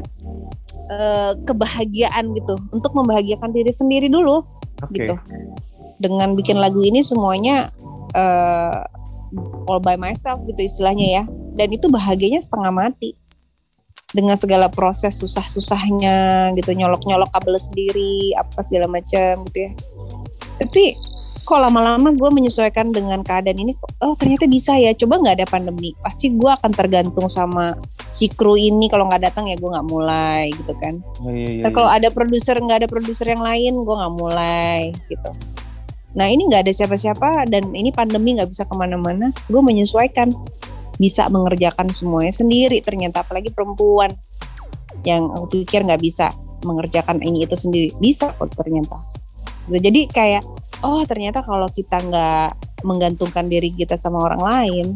eh, 0.88 1.32
kebahagiaan 1.44 2.32
gitu. 2.32 2.56
Untuk 2.72 2.92
membahagiakan 2.96 3.52
diri 3.52 3.72
sendiri 3.72 4.08
dulu 4.08 4.44
Oke. 4.80 5.04
gitu. 5.04 5.14
Dengan 6.00 6.32
bikin 6.32 6.56
lagu 6.56 6.80
ini 6.80 7.04
semuanya 7.04 7.68
eh, 8.16 8.80
all 9.68 9.80
by 9.82 9.98
myself 9.98 10.40
gitu 10.46 10.62
istilahnya 10.64 11.22
ya 11.22 11.24
dan 11.54 11.68
itu 11.70 11.86
bahagianya 11.88 12.42
setengah 12.42 12.74
mati 12.74 13.14
dengan 14.14 14.38
segala 14.38 14.70
proses 14.70 15.18
susah-susahnya 15.18 16.50
gitu 16.54 16.70
nyolok-nyolok 16.70 17.34
kabel 17.34 17.58
sendiri 17.58 18.34
apa 18.38 18.62
segala 18.62 18.86
macam 18.86 19.42
gitu 19.50 19.58
ya 19.66 19.72
tapi 20.54 20.94
kok 21.44 21.60
lama-lama 21.60 22.14
gue 22.14 22.30
menyesuaikan 22.30 22.88
dengan 22.94 23.20
keadaan 23.20 23.58
ini 23.58 23.72
oh 24.00 24.14
ternyata 24.14 24.46
bisa 24.46 24.78
ya 24.78 24.94
coba 24.94 25.18
nggak 25.18 25.36
ada 25.42 25.46
pandemi 25.50 25.92
pasti 26.00 26.30
gue 26.30 26.46
akan 26.46 26.72
tergantung 26.72 27.26
sama 27.26 27.74
si 28.08 28.30
kru 28.30 28.54
ini 28.54 28.86
kalau 28.86 29.10
nggak 29.10 29.28
datang 29.28 29.50
ya 29.50 29.58
gue 29.58 29.66
nggak 29.66 29.88
mulai 29.90 30.54
gitu 30.54 30.72
kan 30.78 31.02
Oh, 31.20 31.32
iya, 31.32 31.60
iya, 31.60 31.66
iya. 31.66 31.70
kalau 31.74 31.90
ada 31.90 32.08
produser 32.14 32.56
nggak 32.60 32.84
ada 32.84 32.88
produser 32.88 33.26
yang 33.32 33.40
lain, 33.40 33.80
gue 33.80 33.94
nggak 33.96 34.14
mulai 34.14 34.92
gitu. 35.08 35.30
Nah 36.14 36.28
ini 36.30 36.46
nggak 36.46 36.68
ada 36.68 36.72
siapa-siapa 36.72 37.48
dan 37.50 37.72
ini 37.74 37.90
pandemi 37.90 38.36
nggak 38.36 38.52
bisa 38.52 38.68
ke 38.68 38.74
mana-mana. 38.76 39.32
Gue 39.48 39.64
menyesuaikan, 39.64 40.30
bisa 40.98 41.26
mengerjakan 41.30 41.90
semuanya 41.90 42.32
sendiri. 42.34 42.78
Ternyata 42.80 43.22
apalagi 43.26 43.50
perempuan 43.50 44.14
yang 45.02 45.28
aku 45.34 45.62
pikir 45.62 45.84
nggak 45.84 46.00
bisa 46.00 46.30
mengerjakan 46.64 47.20
ini 47.20 47.44
itu 47.44 47.54
sendiri, 47.54 47.92
bisa 48.00 48.32
kok 48.32 48.48
ternyata. 48.56 49.04
Jadi 49.68 50.08
kayak 50.08 50.44
oh 50.84 51.04
ternyata 51.04 51.44
kalau 51.44 51.68
kita 51.68 52.00
nggak 52.00 52.48
menggantungkan 52.84 53.48
diri 53.48 53.72
kita 53.72 53.96
sama 53.96 54.24
orang 54.24 54.42
lain, 54.42 54.86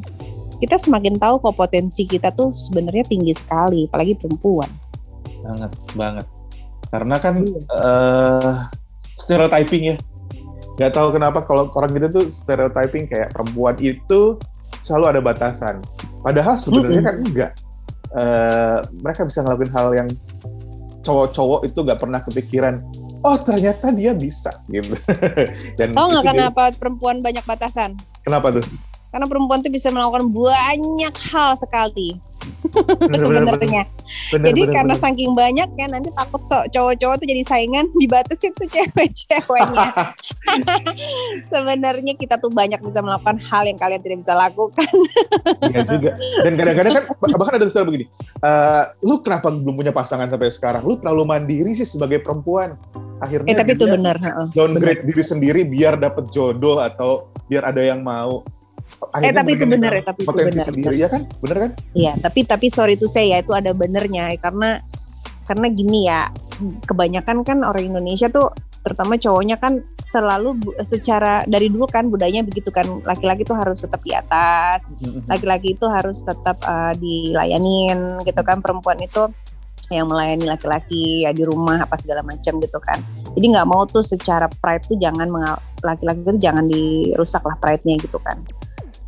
kita 0.60 0.76
semakin 0.76 1.16
tahu 1.16 1.40
kok 1.40 1.56
potensi 1.56 2.04
kita 2.04 2.32
tuh 2.32 2.52
sebenarnya 2.52 3.04
tinggi 3.08 3.32
sekali, 3.36 3.86
apalagi 3.88 4.16
perempuan. 4.18 4.68
banget 5.38 5.70
banget. 5.94 6.26
Karena 6.90 7.16
kan 7.22 7.34
Iya. 7.46 7.60
eh 7.78 8.54
stereotyping 9.14 9.84
ya. 9.94 9.96
Gak 10.78 10.94
tahu 10.94 11.10
kenapa 11.10 11.42
kalau 11.42 11.70
orang 11.74 11.90
gitu 11.94 12.22
tuh 12.22 12.24
stereotyping 12.30 13.10
kayak 13.10 13.34
perempuan 13.34 13.74
itu 13.82 14.38
selalu 14.80 15.16
ada 15.16 15.20
batasan. 15.20 15.82
Padahal 16.22 16.54
sebenarnya 16.58 17.02
kan 17.02 17.16
enggak. 17.22 17.52
Eh, 18.08 18.78
mereka 19.04 19.28
bisa 19.28 19.44
ngelakuin 19.44 19.72
hal 19.72 19.88
yang 19.92 20.08
cowok-cowok 21.04 21.60
itu 21.68 21.78
nggak 21.84 22.00
pernah 22.00 22.20
kepikiran 22.24 22.80
oh 23.22 23.36
ternyata 23.38 23.90
dia 23.90 24.14
bisa 24.14 24.54
gitu. 24.70 24.94
Dan 25.78 25.94
Tahu 25.94 26.06
nggak 26.14 26.26
kenapa 26.26 26.62
perempuan 26.76 27.24
banyak 27.24 27.42
batasan? 27.42 27.98
Kenapa 28.22 28.54
tuh? 28.54 28.64
Karena 29.08 29.24
perempuan 29.24 29.64
tuh 29.64 29.72
bisa 29.72 29.88
melakukan 29.88 30.28
banyak 30.28 31.14
hal 31.32 31.56
sekali. 31.56 32.20
Sebenarnya. 33.14 33.82
Jadi 34.32 34.62
bener, 34.64 34.74
karena 34.74 34.94
bener. 34.96 35.04
saking 35.04 35.32
banyak 35.36 35.68
ya 35.76 35.86
nanti 35.88 36.08
takut 36.16 36.42
so, 36.44 36.56
cowok-cowok 36.72 37.16
tuh 37.20 37.26
jadi 37.28 37.42
saingan 37.44 37.86
dibatasin 37.96 38.52
tuh 38.56 38.68
cewek-ceweknya. 38.68 39.88
sebenarnya 41.52 42.12
kita 42.16 42.40
tuh 42.40 42.48
banyak 42.52 42.80
bisa 42.80 43.00
melakukan 43.04 43.36
hal 43.40 43.64
yang 43.68 43.78
kalian 43.78 44.00
tidak 44.00 44.18
bisa 44.24 44.34
lakukan. 44.34 44.92
Iya 45.68 45.80
juga. 45.84 46.12
Dan 46.44 46.52
kadang-kadang 46.56 46.92
kan 46.92 47.04
bahkan 47.36 47.54
ada 47.60 47.66
istilah 47.68 47.86
begini. 47.86 48.06
Uh, 48.40 48.82
lu 49.04 49.20
kenapa 49.20 49.52
belum 49.52 49.74
punya 49.76 49.92
pasangan 49.92 50.28
sampai 50.28 50.50
sekarang? 50.52 50.82
Lu 50.84 50.96
terlalu 50.96 51.24
mandiri 51.28 51.72
sih 51.76 51.86
sebagai 51.86 52.24
perempuan. 52.24 52.76
Akhirnya 53.18 53.50
eh, 53.50 53.56
tapi 53.56 53.74
itu 53.74 53.86
benar. 53.86 54.16
Downgrade 54.54 55.02
bener. 55.02 55.08
diri 55.10 55.22
sendiri 55.24 55.60
biar 55.66 55.98
dapet 55.98 56.30
jodoh 56.30 56.78
atau 56.78 57.30
biar 57.50 57.66
ada 57.66 57.82
yang 57.82 58.04
mau 58.04 58.46
eh 59.22 59.32
tapi 59.32 59.54
itu 59.54 59.64
benar 59.64 59.92
ya 59.94 60.02
tapi 60.02 60.20
itu 60.26 60.32
benar. 60.34 60.66
sendiri 60.66 60.96
ya 60.98 61.08
kan? 61.08 61.22
Benar 61.40 61.56
kan? 61.62 61.70
Iya 61.94 62.12
tapi 62.18 62.40
tapi 62.44 62.66
sorry 62.68 62.98
itu 62.98 63.06
saya 63.06 63.38
ya 63.38 63.46
itu 63.46 63.52
ada 63.54 63.70
benernya 63.72 64.34
karena 64.42 64.82
karena 65.46 65.66
gini 65.72 66.10
ya 66.10 66.28
kebanyakan 66.84 67.46
kan 67.46 67.58
orang 67.64 67.88
Indonesia 67.88 68.28
tuh 68.28 68.52
terutama 68.82 69.18
cowoknya 69.18 69.56
kan 69.58 69.84
selalu 69.98 70.58
secara 70.86 71.42
dari 71.44 71.68
dulu 71.68 71.88
kan 71.90 72.08
budayanya 72.08 72.46
begitu 72.46 72.70
kan 72.70 72.86
laki-laki 73.04 73.42
tuh 73.42 73.58
harus 73.58 73.84
tetap 73.84 74.00
di 74.00 74.14
atas 74.14 74.94
laki-laki 75.26 75.74
itu 75.74 75.86
harus 75.90 76.22
tetap 76.22 76.56
uh, 76.64 76.94
dilayanin 76.96 78.22
gitu 78.22 78.40
kan 78.44 78.62
perempuan 78.62 78.98
itu 79.02 79.28
yang 79.88 80.04
melayani 80.04 80.44
laki-laki 80.44 81.24
ya 81.24 81.32
di 81.32 81.48
rumah 81.48 81.88
apa 81.88 81.96
segala 81.96 82.20
macam 82.20 82.60
gitu 82.60 82.76
kan. 82.76 83.00
Jadi 83.32 83.56
nggak 83.56 83.68
mau 83.72 83.88
tuh 83.88 84.04
secara 84.04 84.44
pride 84.60 84.84
tuh 84.84 85.00
jangan 85.00 85.32
laki-laki 85.80 86.20
itu 86.28 86.32
jangan 86.36 86.64
dirusak 86.68 87.40
lah 87.40 87.56
pride-nya 87.56 87.96
gitu 87.96 88.20
kan 88.20 88.36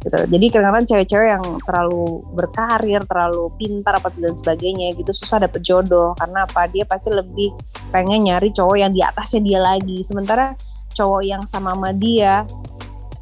gitu. 0.01 0.17
Jadi 0.17 0.47
kadang-kadang 0.49 0.87
cewek-cewek 0.89 1.29
yang 1.29 1.45
terlalu 1.65 2.25
berkarir, 2.33 3.05
terlalu 3.05 3.53
pintar 3.61 4.01
apa 4.01 4.09
dan 4.17 4.33
sebagainya 4.33 4.97
gitu 4.97 5.13
susah 5.13 5.45
dapet 5.45 5.61
jodoh 5.61 6.17
karena 6.17 6.49
apa? 6.49 6.67
Dia 6.73 6.89
pasti 6.89 7.13
lebih 7.13 7.53
pengen 7.93 8.25
nyari 8.25 8.49
cowok 8.53 8.77
yang 8.81 8.93
di 8.93 9.05
atasnya 9.05 9.41
dia 9.45 9.61
lagi. 9.61 10.01
Sementara 10.01 10.57
cowok 10.97 11.23
yang 11.23 11.43
sama 11.45 11.77
sama 11.77 11.93
dia 11.95 12.45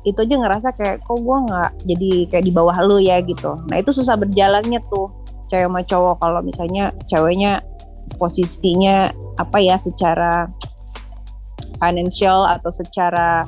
itu 0.07 0.25
aja 0.25 0.35
ngerasa 0.41 0.69
kayak 0.73 1.05
kok 1.05 1.19
gue 1.21 1.39
nggak 1.51 1.71
jadi 1.85 2.13
kayak 2.33 2.45
di 2.47 2.53
bawah 2.55 2.77
lu 2.87 3.03
ya 3.03 3.19
gitu. 3.21 3.59
Nah 3.67 3.77
itu 3.77 3.91
susah 3.91 4.15
berjalannya 4.15 4.79
tuh 4.89 5.11
cewek 5.51 5.67
sama 5.67 5.83
cowok 5.83 6.15
kalau 6.23 6.41
misalnya 6.41 6.95
ceweknya 7.11 7.61
posisinya 8.17 9.11
apa 9.37 9.59
ya 9.61 9.77
secara 9.77 10.49
financial 11.79 12.47
atau 12.49 12.71
secara 12.73 13.45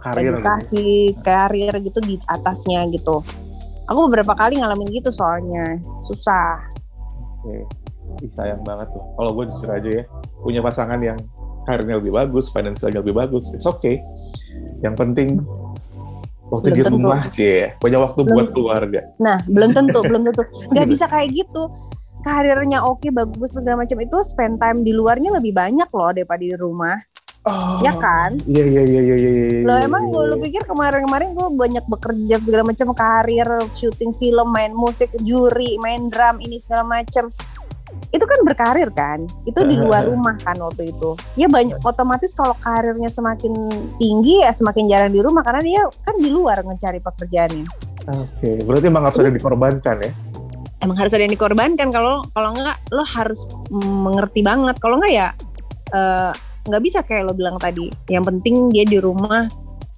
karir 0.00 0.34
edukasi 0.34 1.14
gitu. 1.14 1.22
karir 1.22 1.74
gitu 1.84 1.98
di 2.00 2.16
atasnya 2.26 2.88
gitu. 2.90 3.22
Aku 3.90 4.06
beberapa 4.06 4.32
kali 4.34 4.58
ngalamin 4.58 4.88
gitu 4.90 5.10
soalnya. 5.12 5.78
Susah. 6.00 6.58
Oke. 7.40 7.66
Ih, 8.20 8.30
sayang 8.34 8.62
banget 8.66 8.90
tuh. 8.90 9.04
Kalau 9.14 9.30
gue 9.36 9.44
jujur 9.54 9.70
aja 9.70 9.90
ya 10.02 10.04
punya 10.40 10.60
pasangan 10.64 10.98
yang 10.98 11.18
karirnya 11.68 12.00
lebih 12.00 12.16
bagus 12.16 12.48
finansialnya 12.50 13.04
lebih 13.04 13.14
bagus 13.16 13.52
it's 13.52 13.68
okay. 13.68 14.00
Yang 14.80 14.94
penting 14.96 15.28
waktu 16.50 16.74
belum 16.74 16.76
di 16.76 16.82
rumah 16.90 17.22
sih 17.30 17.70
punya 17.78 17.98
waktu 18.02 18.20
belum, 18.26 18.34
buat 18.34 18.46
keluarga. 18.50 19.00
Nah 19.22 19.44
belum 19.46 19.70
tentu 19.70 20.00
belum 20.10 20.22
tentu. 20.32 20.42
Nggak 20.74 20.86
bisa 20.88 21.04
kayak 21.06 21.30
gitu. 21.34 21.70
Karirnya 22.20 22.84
oke 22.84 23.08
bagus 23.16 23.56
segala 23.56 23.86
macam 23.86 23.96
itu 23.96 24.18
spend 24.20 24.60
time 24.60 24.84
di 24.84 24.92
luarnya 24.92 25.32
lebih 25.40 25.56
banyak 25.56 25.88
loh 25.88 26.12
daripada 26.12 26.42
di 26.44 26.52
rumah 26.52 27.00
Oh, 27.48 27.80
ya 27.80 27.96
kan? 27.96 28.36
Iya 28.44 28.64
iya 28.68 28.82
iya 28.84 29.00
iya 29.00 29.16
iya. 29.16 29.30
iya 29.32 29.60
lo 29.64 29.72
emang 29.80 30.12
gue 30.12 30.28
lo 30.28 30.36
pikir 30.36 30.60
kemarin-kemarin 30.68 31.32
gue 31.32 31.48
banyak 31.56 31.84
bekerja 31.88 32.36
segala 32.44 32.68
macam 32.68 32.92
karir, 32.92 33.48
syuting 33.72 34.12
film, 34.12 34.52
main 34.52 34.76
musik, 34.76 35.08
juri, 35.24 35.80
main 35.80 36.12
drum 36.12 36.36
ini 36.44 36.60
segala 36.60 36.84
macam. 36.84 37.32
Itu 38.12 38.24
kan 38.28 38.44
berkarir 38.44 38.92
kan? 38.92 39.24
Itu 39.48 39.64
di 39.64 39.72
luar 39.72 40.04
rumah 40.04 40.36
kan 40.36 40.60
waktu 40.60 40.92
itu. 40.92 41.16
Ya 41.40 41.48
banyak 41.48 41.80
otomatis 41.80 42.36
kalau 42.36 42.52
karirnya 42.60 43.08
semakin 43.08 43.56
tinggi 43.96 44.44
ya 44.44 44.52
semakin 44.52 44.84
jarang 44.84 45.12
di 45.16 45.24
rumah 45.24 45.40
karena 45.40 45.64
dia 45.64 45.82
kan 46.04 46.20
di 46.20 46.28
luar 46.28 46.60
mencari 46.60 47.00
pekerjaannya. 47.00 47.64
Oke, 48.04 48.36
okay. 48.36 48.56
berarti 48.68 48.92
emang 48.92 49.08
harus 49.08 49.24
ada 49.24 49.32
dikorbankan 49.32 49.96
ya? 50.04 50.12
Emang 50.84 50.96
harus 51.00 51.12
ada 51.16 51.24
yang 51.24 51.32
dikorbankan 51.32 51.88
kalau 51.88 52.20
kalau 52.36 52.52
enggak 52.52 52.76
lo 52.92 53.04
harus 53.16 53.48
mengerti 53.72 54.44
banget. 54.44 54.76
Kalau 54.76 55.00
enggak 55.00 55.12
ya 55.16 55.28
uh, 55.96 56.32
nggak 56.66 56.82
bisa 56.82 56.98
kayak 57.04 57.28
lo 57.28 57.32
bilang 57.32 57.56
tadi. 57.56 57.88
Yang 58.10 58.24
penting 58.34 58.72
dia 58.74 58.84
di 58.84 58.98
rumah 59.00 59.48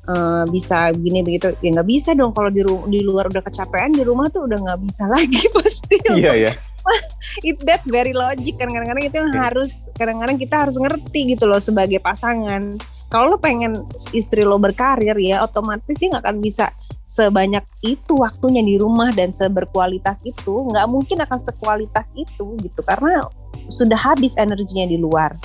uh, 0.08 0.44
bisa 0.48 0.90
begini 0.94 1.22
begitu. 1.22 1.54
Ya 1.62 1.70
nggak 1.74 1.88
bisa 1.88 2.10
dong 2.14 2.34
kalau 2.34 2.50
di 2.50 2.62
di 2.90 3.00
luar 3.02 3.30
udah 3.30 3.42
kecapean 3.42 3.94
di 3.94 4.02
rumah 4.02 4.30
tuh 4.30 4.46
udah 4.46 4.58
nggak 4.58 4.80
bisa 4.82 5.06
lagi 5.14 5.42
pasti. 5.52 5.96
Iya 6.14 6.32
iya. 6.34 6.52
It 7.46 7.62
that's 7.62 7.86
very 7.88 8.10
logic. 8.10 8.58
Kan 8.58 8.74
kadang-kadang 8.74 9.06
itu 9.06 9.16
yang 9.18 9.32
yeah. 9.34 9.42
harus 9.50 9.90
kadang-kadang 9.94 10.36
kita 10.38 10.54
harus 10.66 10.76
ngerti 10.78 11.36
gitu 11.36 11.44
loh 11.46 11.62
sebagai 11.62 12.02
pasangan. 12.02 12.78
Kalau 13.12 13.36
lo 13.36 13.38
pengen 13.38 13.76
istri 14.16 14.40
lo 14.40 14.56
berkarir 14.56 15.14
ya 15.20 15.44
otomatis 15.44 16.00
dia 16.00 16.08
nggak 16.08 16.24
akan 16.24 16.38
bisa 16.40 16.72
sebanyak 17.04 17.60
itu 17.84 18.16
waktunya 18.16 18.64
di 18.64 18.80
rumah 18.80 19.12
dan 19.12 19.30
seberkualitas 19.30 20.24
itu. 20.24 20.66
Nggak 20.72 20.86
mungkin 20.88 21.18
akan 21.22 21.38
sekualitas 21.44 22.08
itu 22.16 22.56
gitu. 22.58 22.80
Karena 22.82 23.22
sudah 23.68 24.00
habis 24.00 24.34
energinya 24.40 24.88
di 24.88 24.98
luar. 24.98 25.36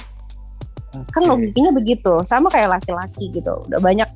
Kan 1.11 1.23
logikanya 1.27 1.71
begitu, 1.75 2.23
sama 2.23 2.47
kayak 2.49 2.79
laki-laki 2.79 3.29
gitu. 3.33 3.53
Udah 3.69 3.81
banyak 3.81 4.09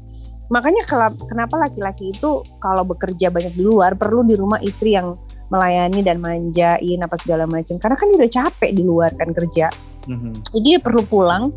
makanya 0.52 0.84
kenapa 1.32 1.56
laki-laki 1.56 2.12
itu 2.12 2.44
kalau 2.60 2.84
bekerja 2.84 3.32
banyak 3.32 3.56
di 3.56 3.64
luar 3.64 3.96
perlu 3.96 4.28
di 4.28 4.36
rumah 4.36 4.60
istri 4.60 5.00
yang 5.00 5.16
melayani 5.48 6.04
dan 6.04 6.20
manjain 6.20 7.00
apa 7.00 7.16
segala 7.20 7.48
macam. 7.48 7.80
Karena 7.80 7.96
kan 7.96 8.08
dia 8.12 8.18
udah 8.20 8.32
capek 8.32 8.72
di 8.72 8.84
luar 8.84 9.12
kan 9.16 9.32
kerja. 9.32 9.68
Mm-hmm. 10.02 10.34
jadi 10.50 10.66
dia 10.66 10.78
perlu 10.82 11.06
pulang 11.06 11.54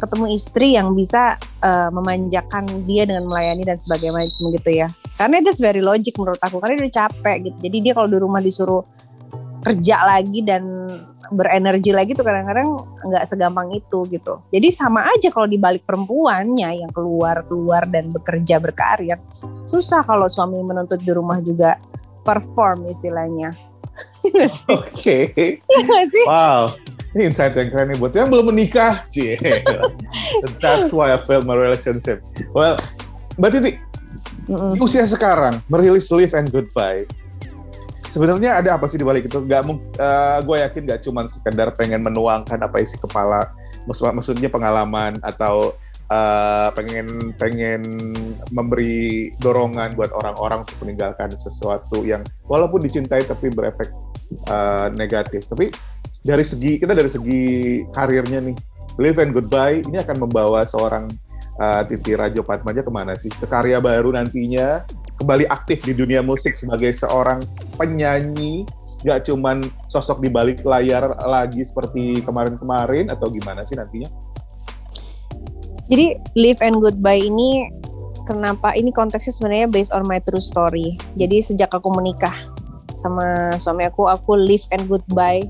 ketemu 0.00 0.34
istri 0.34 0.74
yang 0.74 0.96
bisa 0.96 1.38
uh, 1.62 1.92
memanjakan 1.92 2.66
dia 2.88 3.06
dengan 3.06 3.30
melayani 3.30 3.62
dan 3.62 3.78
sebagainya 3.78 4.26
gitu 4.32 4.70
ya. 4.72 4.88
Karena 5.14 5.38
that's 5.44 5.62
very 5.62 5.78
logic 5.78 6.18
menurut 6.18 6.40
aku 6.42 6.58
karena 6.58 6.74
dia 6.74 6.84
udah 6.90 6.96
capek 7.06 7.36
gitu. 7.46 7.58
Jadi 7.70 7.76
dia 7.78 7.92
kalau 7.94 8.08
di 8.10 8.18
rumah 8.18 8.42
disuruh 8.42 8.82
kerja 9.62 10.02
lagi 10.02 10.42
dan 10.42 10.62
berenergi 11.30 11.94
lagi 11.94 12.16
tuh 12.16 12.26
kadang-kadang 12.26 12.74
nggak 13.06 13.24
segampang 13.30 13.70
itu 13.70 14.02
gitu. 14.10 14.42
Jadi 14.50 14.68
sama 14.74 15.06
aja 15.06 15.30
kalau 15.30 15.46
dibalik 15.46 15.86
perempuannya 15.86 16.82
yang 16.82 16.90
keluar 16.90 17.46
keluar 17.46 17.86
dan 17.86 18.10
bekerja 18.10 18.58
berkarir, 18.58 19.20
susah 19.68 20.02
kalau 20.02 20.26
suami 20.26 20.58
menuntut 20.58 20.98
di 20.98 21.12
rumah 21.14 21.38
juga 21.38 21.78
perform 22.26 22.90
istilahnya. 22.90 23.52
Iya 24.22 24.48
Oke. 24.72 25.34
Okay. 25.34 25.60
Iya 25.68 26.24
wow. 26.24 26.72
Ini 27.12 27.28
insight 27.28 27.52
yang 27.52 27.68
keren 27.68 27.92
nih 27.92 27.98
buat 28.00 28.16
yang 28.16 28.32
belum 28.32 28.48
menikah, 28.48 29.04
cie. 29.12 29.36
That's 30.64 30.94
why 30.96 31.12
I 31.12 31.20
failed 31.20 31.44
my 31.44 31.52
relationship. 31.52 32.24
Well, 32.56 32.80
Mbak 33.36 33.50
Titi, 33.52 33.72
mm 34.48 34.56
-mm. 34.56 34.72
di 34.72 34.78
usia 34.80 35.04
sekarang 35.04 35.60
merilis 35.68 36.08
Live 36.08 36.32
and 36.32 36.48
Goodbye, 36.48 37.04
sebenarnya 38.12 38.60
ada 38.60 38.76
apa 38.76 38.84
sih 38.84 39.00
di 39.00 39.06
balik 39.08 39.24
itu? 39.24 39.40
Gak, 39.48 39.64
uh, 39.64 39.72
eh, 39.96 40.38
gue 40.44 40.56
yakin 40.60 40.82
gak 40.84 41.00
cuma 41.08 41.24
sekedar 41.24 41.72
pengen 41.72 42.04
menuangkan 42.04 42.60
apa 42.60 42.84
isi 42.84 43.00
kepala, 43.00 43.48
maksud, 43.88 44.12
maksudnya 44.12 44.52
pengalaman 44.52 45.16
atau 45.24 45.72
uh, 46.12 46.68
pengen 46.76 47.32
pengen 47.40 47.80
memberi 48.52 49.32
dorongan 49.40 49.96
buat 49.96 50.12
orang-orang 50.12 50.68
untuk 50.68 50.76
meninggalkan 50.84 51.32
sesuatu 51.32 52.04
yang 52.04 52.20
walaupun 52.44 52.84
dicintai 52.84 53.24
tapi 53.24 53.48
berefek 53.48 53.88
uh, 54.52 54.92
negatif. 54.92 55.48
Tapi 55.48 55.72
dari 56.20 56.44
segi 56.44 56.76
kita 56.76 56.92
dari 56.92 57.08
segi 57.08 57.42
karirnya 57.96 58.44
nih, 58.44 58.56
Live 59.00 59.18
and 59.24 59.32
Goodbye 59.32 59.80
ini 59.88 60.04
akan 60.04 60.28
membawa 60.28 60.68
seorang 60.68 61.08
uh, 61.58 61.82
Titi 61.84 62.12
Rajo 62.16 62.46
Patmaja 62.46 62.80
ke 62.84 62.92
mana 62.92 63.18
sih? 63.18 63.28
Ke 63.32 63.48
karya 63.48 63.82
baru 63.82 64.14
nantinya 64.14 64.86
kembali 65.20 65.48
aktif 65.50 65.84
di 65.84 65.92
dunia 65.92 66.24
musik 66.24 66.56
sebagai 66.56 66.92
seorang 66.94 67.42
penyanyi 67.76 68.64
nggak 69.02 69.26
cuman 69.26 69.66
sosok 69.90 70.22
di 70.22 70.30
balik 70.30 70.62
layar 70.62 71.10
lagi 71.26 71.66
seperti 71.66 72.22
kemarin-kemarin 72.22 73.10
atau 73.10 73.26
gimana 73.28 73.66
sih 73.66 73.74
nantinya? 73.74 74.06
Jadi 75.90 76.14
Live 76.38 76.62
and 76.62 76.78
Goodbye 76.78 77.26
ini 77.26 77.66
kenapa 78.24 78.72
ini 78.78 78.94
konteksnya 78.94 79.34
sebenarnya 79.34 79.66
based 79.68 79.92
on 79.92 80.06
my 80.06 80.22
true 80.22 80.42
story. 80.42 80.96
Jadi 81.18 81.42
sejak 81.42 81.74
aku 81.74 81.90
menikah 81.90 82.34
sama 82.94 83.56
suami 83.58 83.88
aku, 83.88 84.06
aku 84.06 84.36
live 84.36 84.64
and 84.70 84.84
goodbye 84.86 85.42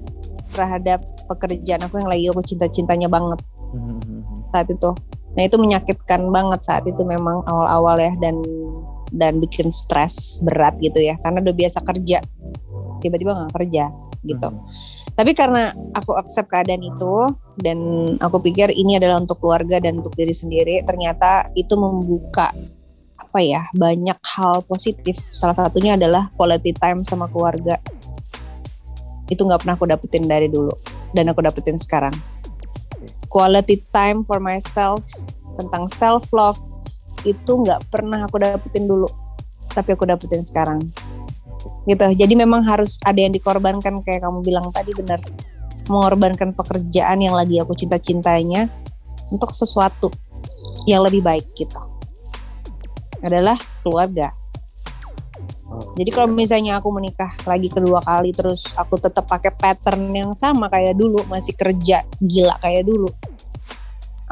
terhadap 0.54 1.02
pekerjaan 1.26 1.82
aku 1.84 1.98
yang 2.00 2.10
lagi 2.10 2.24
aku 2.30 2.42
cinta-cintanya 2.44 3.08
banget 3.10 3.40
mm-hmm. 3.74 4.50
saat 4.52 4.68
itu. 4.70 4.90
Nah 5.32 5.42
itu 5.42 5.56
menyakitkan 5.56 6.28
banget 6.28 6.60
saat 6.64 6.84
itu 6.84 7.00
memang 7.02 7.44
awal-awal 7.48 7.96
ya 7.96 8.12
dan 8.20 8.40
dan 9.12 9.36
bikin 9.40 9.68
stres 9.68 10.40
berat 10.40 10.76
gitu 10.80 10.96
ya 10.96 11.20
karena 11.20 11.44
udah 11.44 11.52
biasa 11.52 11.84
kerja 11.84 12.24
tiba-tiba 13.02 13.34
nggak 13.34 13.54
kerja 13.58 13.84
gitu. 14.22 14.48
Hmm. 14.48 14.62
Tapi 15.12 15.34
karena 15.34 15.74
aku 15.92 16.14
accept 16.14 16.48
keadaan 16.48 16.82
itu 16.82 17.34
dan 17.58 17.78
aku 18.22 18.38
pikir 18.38 18.70
ini 18.70 18.96
adalah 18.96 19.18
untuk 19.18 19.42
keluarga 19.42 19.82
dan 19.82 19.98
untuk 20.00 20.14
diri 20.14 20.32
sendiri, 20.32 20.86
ternyata 20.86 21.50
itu 21.58 21.74
membuka 21.74 22.54
apa 23.18 23.38
ya 23.42 23.66
banyak 23.74 24.18
hal 24.22 24.62
positif. 24.64 25.18
Salah 25.34 25.58
satunya 25.58 25.98
adalah 25.98 26.30
quality 26.38 26.72
time 26.78 27.02
sama 27.02 27.26
keluarga. 27.28 27.82
Itu 29.26 29.42
nggak 29.42 29.66
pernah 29.66 29.74
aku 29.74 29.86
dapetin 29.90 30.24
dari 30.30 30.46
dulu 30.46 30.72
dan 31.12 31.28
aku 31.28 31.42
dapetin 31.42 31.76
sekarang. 31.76 32.14
Quality 33.32 33.88
time 33.88 34.28
for 34.28 34.36
myself 34.36 35.00
tentang 35.56 35.88
self 35.88 36.28
love 36.36 36.60
itu 37.24 37.48
nggak 37.48 37.88
pernah 37.88 38.28
aku 38.28 38.36
dapetin 38.36 38.84
dulu, 38.84 39.08
tapi 39.72 39.96
aku 39.96 40.04
dapetin 40.04 40.44
sekarang 40.44 40.84
gitu. 41.86 42.06
Jadi 42.14 42.34
memang 42.34 42.62
harus 42.66 42.98
ada 43.02 43.18
yang 43.18 43.34
dikorbankan 43.34 44.02
kayak 44.02 44.22
kamu 44.22 44.42
bilang 44.42 44.66
tadi 44.70 44.92
benar. 44.94 45.22
Mengorbankan 45.90 46.54
pekerjaan 46.54 47.18
yang 47.18 47.34
lagi 47.34 47.58
aku 47.58 47.74
cinta-cintainya 47.74 48.70
untuk 49.34 49.50
sesuatu 49.50 50.14
yang 50.86 51.02
lebih 51.02 51.22
baik 51.26 51.50
gitu. 51.58 51.78
Adalah 53.22 53.58
keluarga. 53.82 54.41
Jadi 55.92 56.08
kalau 56.08 56.28
misalnya 56.32 56.80
aku 56.80 56.88
menikah 56.88 57.28
lagi 57.44 57.68
kedua 57.68 58.00
kali 58.00 58.32
terus 58.32 58.72
aku 58.80 58.96
tetap 58.96 59.28
pakai 59.28 59.52
pattern 59.52 60.08
yang 60.12 60.32
sama 60.32 60.72
kayak 60.72 60.96
dulu, 60.96 61.20
masih 61.28 61.52
kerja 61.52 62.04
gila 62.16 62.56
kayak 62.64 62.88
dulu. 62.88 63.12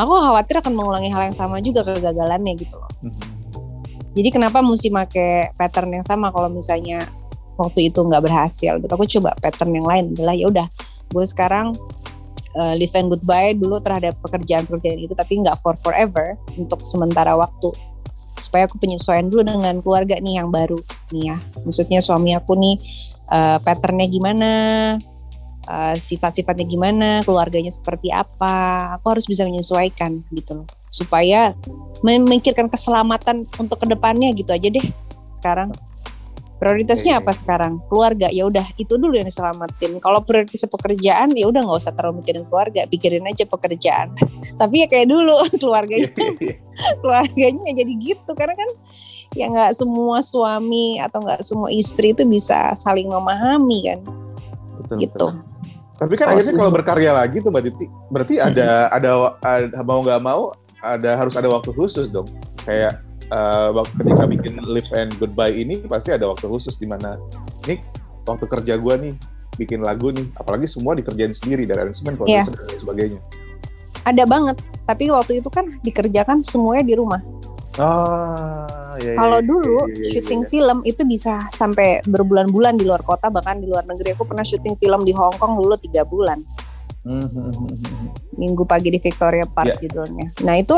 Aku 0.00 0.12
khawatir 0.16 0.64
akan 0.64 0.72
mengulangi 0.72 1.12
hal 1.12 1.28
yang 1.28 1.36
sama 1.36 1.60
juga 1.60 1.84
kegagalannya 1.84 2.56
gitu 2.56 2.80
loh. 2.80 2.88
Mhm. 3.04 3.20
Jadi 4.16 4.28
kenapa 4.32 4.64
mesti 4.64 4.88
pakai 4.88 5.52
pattern 5.54 6.00
yang 6.00 6.06
sama 6.06 6.32
kalau 6.32 6.48
misalnya 6.48 7.04
waktu 7.60 7.92
itu 7.92 8.00
nggak 8.00 8.24
berhasil 8.24 8.80
gitu. 8.80 8.92
Aku 8.96 9.04
coba 9.20 9.36
pattern 9.36 9.76
yang 9.76 9.84
lain 9.84 10.04
adalah 10.16 10.32
ya 10.32 10.48
udah 10.48 10.66
gue 11.10 11.24
sekarang 11.28 11.76
uh, 12.56 12.74
live 12.74 12.94
and 12.96 13.08
goodbye 13.12 13.52
dulu 13.54 13.78
terhadap 13.78 14.16
pekerjaan-pekerjaan 14.24 14.98
itu 14.98 15.14
tapi 15.14 15.42
nggak 15.42 15.58
for 15.60 15.76
forever 15.84 16.34
untuk 16.56 16.82
sementara 16.82 17.36
waktu 17.36 17.70
supaya 18.40 18.66
aku 18.66 18.80
penyesuaian 18.80 19.28
dulu 19.28 19.44
dengan 19.44 19.78
keluarga 19.84 20.16
nih 20.18 20.40
yang 20.42 20.48
baru 20.48 20.80
nih 21.12 21.32
ya. 21.32 21.36
Maksudnya 21.62 22.00
suami 22.00 22.34
aku 22.34 22.56
nih 22.56 22.76
uh, 23.30 23.58
patternnya 23.60 24.08
gimana, 24.08 24.52
uh, 25.68 25.94
sifat-sifatnya 25.96 26.66
gimana, 26.66 27.10
keluarganya 27.22 27.70
seperti 27.70 28.10
apa. 28.10 28.96
Aku 28.98 29.12
harus 29.12 29.28
bisa 29.28 29.44
menyesuaikan 29.44 30.24
gitu 30.32 30.64
loh. 30.64 30.66
Supaya 30.90 31.54
memikirkan 32.02 32.66
keselamatan 32.66 33.46
untuk 33.60 33.78
ke 33.78 33.86
depannya 33.86 34.32
gitu 34.34 34.50
aja 34.50 34.68
deh 34.68 34.86
sekarang. 35.36 35.70
Prioritasnya 36.60 37.24
apa 37.24 37.32
sekarang? 37.32 37.80
Keluarga. 37.88 38.28
Ya 38.28 38.44
udah 38.44 38.68
itu 38.76 39.00
dulu 39.00 39.16
yang 39.16 39.24
diselamatin. 39.24 39.96
Kalau 39.96 40.20
prioritasnya 40.20 40.68
pekerjaan 40.68 41.32
ya 41.32 41.48
udah 41.48 41.64
nggak 41.64 41.78
usah 41.80 41.96
terlalu 41.96 42.20
mikirin 42.20 42.44
keluarga, 42.44 42.84
pikirin 42.84 43.24
aja 43.24 43.48
pekerjaan. 43.48 44.12
Tapi 44.60 44.84
ya 44.84 44.86
kayak 44.92 45.08
dulu 45.08 45.40
keluarganya 45.62 46.12
keluarganya 47.00 47.70
jadi 47.72 47.92
gitu 47.96 48.32
karena 48.36 48.52
kan 48.60 48.70
ya 49.32 49.48
nggak 49.48 49.72
semua 49.72 50.20
suami 50.20 51.00
atau 51.00 51.24
nggak 51.24 51.40
semua 51.40 51.72
istri 51.72 52.12
itu 52.12 52.26
bisa 52.26 52.74
saling 52.74 53.06
memahami 53.06 53.78
kan 53.86 54.00
Betul, 54.80 54.96
gitu. 55.00 55.26
betul. 55.32 55.32
Tapi 56.00 56.14
kan 56.16 56.32
Kalau 56.32 56.40
akhirnya 56.40 56.56
kalau 56.56 56.72
berkarya 56.72 57.12
lagi 57.12 57.36
tuh 57.44 57.52
Mbak 57.52 57.62
Titi, 57.68 57.86
berarti 58.08 58.34
ada 58.40 58.88
ada 58.88 59.36
ada 59.44 59.80
mau 59.84 60.00
nggak 60.00 60.20
mau 60.24 60.48
ada 60.80 61.12
harus 61.12 61.36
ada 61.36 61.48
waktu 61.52 61.76
khusus 61.76 62.08
dong. 62.08 62.24
Kayak 62.64 63.04
waktu 63.72 63.94
ketika 64.02 64.24
bikin 64.26 64.54
live 64.66 64.90
and 64.92 65.14
goodbye 65.22 65.54
ini 65.54 65.78
pasti 65.86 66.10
ada 66.10 66.26
waktu 66.26 66.50
khusus 66.50 66.76
di 66.76 66.86
mana 66.86 67.14
ini 67.66 67.78
waktu 68.26 68.44
kerja 68.46 68.74
gua 68.76 68.98
nih 68.98 69.14
bikin 69.58 69.84
lagu 69.84 70.08
nih, 70.08 70.24
apalagi 70.40 70.64
semua 70.64 70.96
dikerjain 70.96 71.36
sendiri 71.36 71.68
dari 71.68 71.84
aransemen, 71.84 72.16
Iya. 72.24 72.40
produser 72.48 72.54
dan 72.56 72.64
lain 72.64 72.80
sebagainya. 72.80 73.20
Ada 74.08 74.24
banget. 74.24 74.56
Tapi 74.88 75.04
waktu 75.12 75.44
itu 75.44 75.52
kan 75.52 75.68
dikerjakan 75.84 76.40
semuanya 76.40 76.84
di 76.88 76.94
rumah. 76.96 77.20
Ah, 77.76 78.96
iya, 78.98 79.12
iya, 79.12 79.18
Kalau 79.20 79.38
iya, 79.38 79.46
dulu 79.46 79.78
iya, 79.84 79.92
iya, 79.92 80.00
iya, 80.00 80.10
syuting 80.16 80.42
iya. 80.42 80.48
film 80.48 80.78
itu 80.88 81.02
bisa 81.04 81.44
sampai 81.52 82.00
berbulan-bulan 82.08 82.80
di 82.80 82.88
luar 82.88 83.04
kota 83.04 83.28
bahkan 83.28 83.60
di 83.60 83.68
luar 83.68 83.84
negeri. 83.84 84.16
Aku 84.16 84.24
pernah 84.24 84.42
syuting 84.42 84.80
film 84.80 85.04
di 85.04 85.12
Hong 85.12 85.36
Kong 85.36 85.60
dulu 85.60 85.76
tiga 85.76 86.08
bulan. 86.08 86.40
Hmm, 87.04 87.20
hmm, 87.28 87.52
hmm. 87.52 88.06
Minggu 88.40 88.64
pagi 88.64 88.88
di 88.88 88.98
Victoria 89.00 89.44
Park 89.44 89.76
Iya. 89.76 89.80
judulnya. 89.86 90.26
Nah 90.48 90.56
itu 90.56 90.76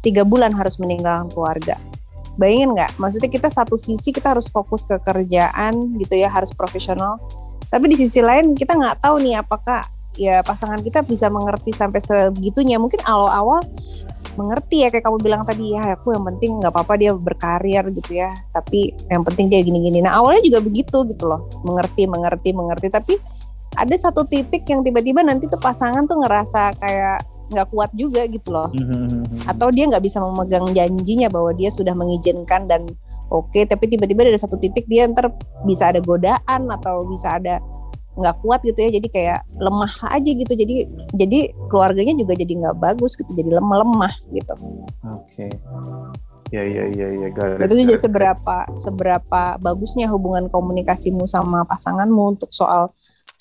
tiga 0.00 0.24
bulan 0.24 0.56
harus 0.56 0.80
meninggalkan 0.80 1.28
keluarga. 1.30 1.76
Bayangin 2.40 2.72
nggak? 2.72 2.96
Maksudnya 2.96 3.30
kita 3.30 3.48
satu 3.52 3.76
sisi 3.76 4.10
kita 4.12 4.32
harus 4.32 4.48
fokus 4.48 4.88
ke 4.88 4.96
kerjaan 5.00 5.96
gitu 6.00 6.14
ya, 6.16 6.32
harus 6.32 6.52
profesional. 6.52 7.20
Tapi 7.68 7.88
di 7.88 7.96
sisi 7.96 8.20
lain 8.20 8.52
kita 8.52 8.76
nggak 8.76 9.00
tahu 9.00 9.20
nih 9.20 9.40
apakah 9.40 9.84
ya 10.16 10.44
pasangan 10.44 10.80
kita 10.84 11.04
bisa 11.04 11.32
mengerti 11.32 11.72
sampai 11.72 12.00
sebegitunya. 12.00 12.76
Mungkin 12.76 13.00
awal-awal 13.04 13.64
mengerti 14.32 14.80
ya 14.80 14.88
kayak 14.88 15.04
kamu 15.04 15.18
bilang 15.20 15.44
tadi 15.44 15.76
ya 15.76 15.92
aku 15.92 16.16
yang 16.16 16.24
penting 16.24 16.56
nggak 16.56 16.72
apa-apa 16.72 16.94
dia 16.96 17.12
berkarir 17.12 17.84
gitu 17.92 18.16
ya. 18.16 18.32
Tapi 18.52 18.92
yang 19.12 19.24
penting 19.24 19.52
dia 19.52 19.60
gini-gini. 19.60 20.00
Nah 20.04 20.20
awalnya 20.20 20.44
juga 20.44 20.60
begitu 20.64 21.04
gitu 21.08 21.24
loh, 21.28 21.48
mengerti, 21.64 22.08
mengerti, 22.08 22.50
mengerti. 22.56 22.88
Tapi 22.88 23.14
ada 23.72 23.96
satu 23.96 24.28
titik 24.28 24.68
yang 24.68 24.84
tiba-tiba 24.84 25.24
nanti 25.24 25.48
tuh 25.48 25.60
pasangan 25.60 26.04
tuh 26.04 26.20
ngerasa 26.20 26.76
kayak 26.76 27.24
nggak 27.52 27.68
kuat 27.70 27.90
juga 27.92 28.24
gitu 28.26 28.48
loh 28.50 28.68
Hmm, 28.72 28.88
hmm, 28.88 29.06
hmm, 29.08 29.48
atau 29.48 29.68
dia 29.68 29.84
nggak 29.86 30.02
bisa 30.02 30.18
memegang 30.18 30.66
janjinya 30.72 31.28
bahwa 31.28 31.52
dia 31.52 31.68
sudah 31.68 31.92
mengizinkan 31.92 32.64
dan 32.64 32.88
oke 33.28 33.60
tapi 33.68 33.84
tiba-tiba 33.88 34.26
ada 34.28 34.40
satu 34.40 34.56
titik 34.56 34.88
dia 34.88 35.04
ntar 35.08 35.28
bisa 35.68 35.92
ada 35.92 36.00
godaan 36.00 36.68
atau 36.72 37.04
bisa 37.06 37.36
ada 37.36 37.60
nggak 38.12 38.36
kuat 38.44 38.60
gitu 38.60 38.76
ya 38.76 38.90
jadi 38.92 39.08
kayak 39.08 39.40
lemah 39.56 39.92
aja 40.12 40.30
gitu 40.36 40.52
jadi 40.52 40.84
jadi 41.16 41.38
keluarganya 41.72 42.12
juga 42.12 42.36
jadi 42.36 42.52
nggak 42.60 42.76
bagus 42.76 43.16
gitu 43.16 43.32
jadi 43.32 43.56
lemah 43.56 43.76
lemah 43.80 44.12
gitu 44.36 44.54
Oke. 45.08 45.48
Ya 46.52 46.60
ya 46.68 46.84
ya 46.92 47.08
ya. 47.08 47.28
it, 47.32 47.64
itu 47.64 47.96
it. 47.96 47.96
seberapa 47.96 48.68
seberapa 48.76 49.56
bagusnya 49.56 50.12
hubungan 50.12 50.52
komunikasimu 50.52 51.24
sama 51.24 51.64
pasanganmu 51.64 52.36
untuk 52.36 52.52
soal 52.52 52.92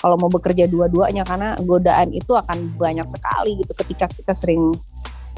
kalau 0.01 0.17
mau 0.17 0.27
bekerja 0.27 0.65
dua-duanya 0.65 1.21
karena 1.21 1.53
godaan 1.59 2.09
itu 2.09 2.33
akan 2.33 2.73
banyak 2.73 3.05
sekali 3.05 3.53
gitu 3.55 3.77
ketika 3.77 4.09
kita 4.09 4.33
sering 4.33 4.73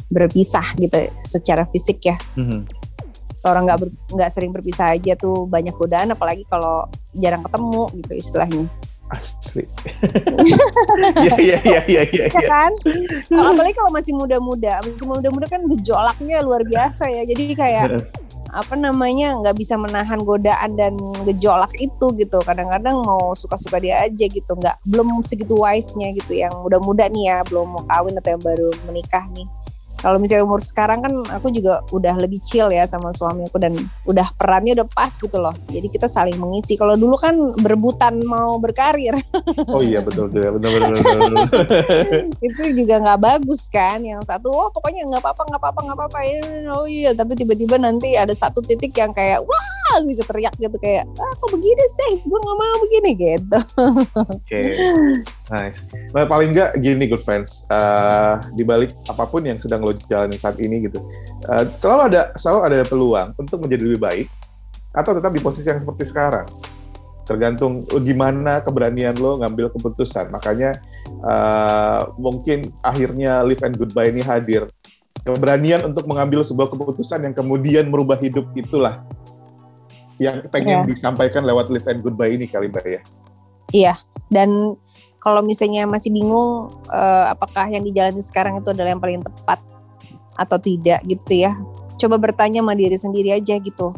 berpisah 0.08 0.64
gitu 0.78 0.96
secara 1.16 1.68
fisik 1.68 2.00
ya 2.02 2.16
Mhm. 2.34 2.64
orang 3.44 3.68
nggak 3.68 3.80
ber- 3.80 3.96
nggak 4.10 4.30
sering 4.30 4.50
berpisah 4.50 4.96
aja 4.96 5.14
tuh 5.14 5.44
banyak 5.46 5.74
godaan 5.74 6.10
apalagi 6.10 6.48
kalau 6.48 6.88
jarang 7.14 7.44
ketemu 7.44 7.84
gitu 7.98 8.14
istilahnya 8.16 8.66
Asli. 9.06 9.68
Iya 11.22 11.36
iya 11.38 11.58
iya 11.62 11.82
iya 11.84 12.02
iya. 12.08 12.26
ya 12.26 12.42
kan 12.42 12.72
kalau 13.28 13.54
apalagi 13.54 13.76
kalau 13.76 13.92
masih 13.92 14.16
muda-muda 14.16 14.80
masih 14.82 15.06
muda-muda 15.06 15.46
kan 15.46 15.62
gejolaknya 15.68 16.42
luar 16.42 16.64
biasa 16.64 17.06
ya 17.08 17.22
jadi 17.26 17.44
kayak 17.54 17.86
apa 18.54 18.78
namanya 18.78 19.34
nggak 19.42 19.58
bisa 19.58 19.76
menahan 19.76 20.22
godaan 20.22 20.78
dan 20.78 20.94
gejolak 21.26 21.74
itu 21.82 22.06
gitu. 22.16 22.38
Kadang-kadang 22.46 23.02
mau 23.02 23.34
suka-suka 23.34 23.82
dia 23.82 24.06
aja 24.06 24.26
gitu 24.30 24.52
nggak 24.54 24.78
belum 24.86 25.20
segitu 25.26 25.58
wise-nya 25.58 26.14
gitu 26.14 26.38
yang 26.38 26.54
muda-muda 26.62 27.10
nih 27.10 27.34
ya 27.34 27.38
belum 27.50 27.74
mau 27.74 27.84
kawin 27.90 28.16
atau 28.16 28.38
yang 28.38 28.44
baru 28.46 28.70
menikah 28.86 29.26
nih 29.34 29.50
kalau 30.04 30.20
misalnya 30.20 30.44
umur 30.44 30.60
sekarang 30.60 31.00
kan 31.00 31.14
aku 31.32 31.48
juga 31.48 31.80
udah 31.96 32.20
lebih 32.20 32.44
chill 32.44 32.68
ya 32.76 32.84
sama 32.84 33.16
suami 33.16 33.48
aku 33.48 33.56
dan 33.56 33.72
udah 34.04 34.36
perannya 34.36 34.76
udah 34.76 34.88
pas 34.92 35.16
gitu 35.16 35.40
loh. 35.40 35.56
Jadi 35.72 35.88
kita 35.88 36.12
saling 36.12 36.36
mengisi. 36.36 36.76
Kalau 36.76 37.00
dulu 37.00 37.16
kan 37.16 37.40
berebutan 37.56 38.20
mau 38.28 38.60
berkarir. 38.60 39.16
Oh 39.72 39.80
iya 39.80 40.04
betul 40.04 40.28
betul 40.28 40.60
betul 40.60 40.70
betul. 40.76 40.92
betul, 40.92 41.46
betul. 41.56 41.82
itu 42.52 42.62
juga 42.84 43.00
nggak 43.00 43.20
bagus 43.24 43.72
kan 43.72 44.04
yang 44.04 44.20
satu 44.28 44.52
oh 44.52 44.68
pokoknya 44.76 45.08
nggak 45.08 45.24
apa-apa 45.24 45.42
nggak 45.48 45.62
apa-apa 45.64 45.80
nggak 45.88 45.98
apa-apa. 45.98 46.20
Ya, 46.28 46.40
oh 46.76 46.84
iya 46.84 47.12
tapi 47.16 47.40
tiba-tiba 47.40 47.80
nanti 47.80 48.20
ada 48.20 48.36
satu 48.36 48.60
titik 48.60 48.92
yang 49.00 49.16
kayak 49.16 49.40
wah 49.40 50.04
bisa 50.04 50.28
teriak 50.28 50.52
gitu 50.60 50.76
kayak 50.84 51.08
ah 51.16 51.32
kok 51.40 51.48
begini 51.48 51.86
sih? 51.96 52.14
Gue 52.28 52.40
nggak 52.44 52.58
mau 52.60 52.76
begini 52.84 53.12
gitu. 53.16 53.60
Oke, 54.20 54.62
nice. 55.50 55.88
Nah, 56.12 56.24
paling 56.24 56.54
nggak 56.54 56.80
gini 56.80 57.08
good 57.08 57.20
friends, 57.20 57.68
eh, 57.68 58.36
di 58.54 58.64
balik 58.64 58.96
apa 59.08 59.28
pun 59.28 59.44
yang 59.44 59.60
sedang 59.60 59.84
lo 59.84 59.92
jalani 60.08 60.38
saat 60.38 60.56
ini 60.60 60.88
gitu, 60.88 61.04
eh, 61.50 61.66
selalu 61.74 62.02
ada 62.14 62.22
selalu 62.36 62.60
ada 62.70 62.78
peluang 62.88 63.30
untuk 63.36 63.60
menjadi 63.60 63.84
lebih 63.84 64.02
baik 64.02 64.28
atau 64.94 65.12
tetap 65.18 65.34
di 65.34 65.42
posisi 65.42 65.68
yang 65.68 65.82
seperti 65.82 66.06
sekarang. 66.08 66.46
Tergantung 67.24 67.88
gimana 68.04 68.60
keberanian 68.60 69.16
lo 69.16 69.40
ngambil 69.40 69.72
keputusan. 69.72 70.28
Makanya 70.30 70.80
eh, 71.24 72.02
mungkin 72.20 72.72
akhirnya 72.84 73.42
live 73.44 73.64
and 73.64 73.76
goodbye 73.76 74.12
ini 74.12 74.20
hadir. 74.22 74.68
Keberanian 75.24 75.88
untuk 75.88 76.04
mengambil 76.04 76.44
sebuah 76.44 76.68
keputusan 76.68 77.24
yang 77.24 77.32
kemudian 77.32 77.88
merubah 77.88 78.20
hidup 78.20 78.44
itulah 78.60 79.08
yang 80.20 80.44
pengen 80.52 80.84
Iya. 80.84 80.90
disampaikan 80.90 81.42
lewat 81.42 81.72
live 81.72 81.88
and 81.90 82.04
goodbye 82.04 82.30
ini 82.30 82.46
kali 82.46 82.68
mbak 82.70 82.86
ya. 82.86 83.02
iya 83.74 83.94
dan 84.30 84.78
kalau 85.24 85.40
misalnya 85.40 85.88
masih 85.88 86.12
bingung 86.12 86.68
eh, 86.92 87.26
apakah 87.32 87.72
yang 87.72 87.80
dijalani 87.80 88.20
sekarang 88.20 88.60
itu 88.60 88.76
adalah 88.76 88.92
yang 88.92 89.00
paling 89.00 89.24
tepat 89.24 89.64
atau 90.36 90.60
tidak 90.60 91.00
gitu 91.08 91.48
ya. 91.48 91.56
Coba 91.96 92.20
bertanya 92.20 92.60
sama 92.60 92.76
diri 92.76 93.00
sendiri 93.00 93.32
aja 93.32 93.56
gitu. 93.56 93.96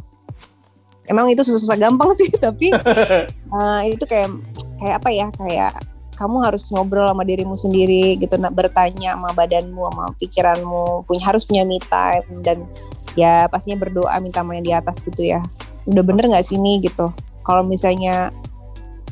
Emang 1.09 1.25
itu 1.33 1.41
susah-susah 1.41 1.81
gampang 1.81 2.13
sih 2.13 2.29
tapi 2.45 2.69
eh, 2.69 3.81
itu 3.89 4.05
kayak 4.05 4.29
kayak 4.77 4.95
apa 5.01 5.09
ya 5.09 5.27
kayak 5.33 5.73
kamu 6.15 6.47
harus 6.47 6.71
ngobrol 6.71 7.09
sama 7.09 7.25
dirimu 7.25 7.57
sendiri 7.57 8.21
gitu. 8.21 8.37
Nak 8.37 8.53
bertanya 8.53 9.17
sama 9.17 9.33
badanmu 9.33 9.81
sama 9.81 10.05
pikiranmu 10.21 11.09
punya 11.09 11.23
harus 11.25 11.41
punya 11.41 11.65
me 11.65 11.81
time 11.81 12.45
dan 12.45 12.69
ya 13.17 13.49
pastinya 13.49 13.81
berdoa 13.81 14.13
minta 14.21 14.45
sama 14.45 14.61
yang 14.61 14.65
di 14.69 14.73
atas 14.77 15.01
gitu 15.01 15.25
ya. 15.25 15.41
Udah 15.89 16.05
bener 16.05 16.29
nggak 16.29 16.45
sini 16.45 16.85
gitu? 16.85 17.09
Kalau 17.41 17.65
misalnya 17.65 18.29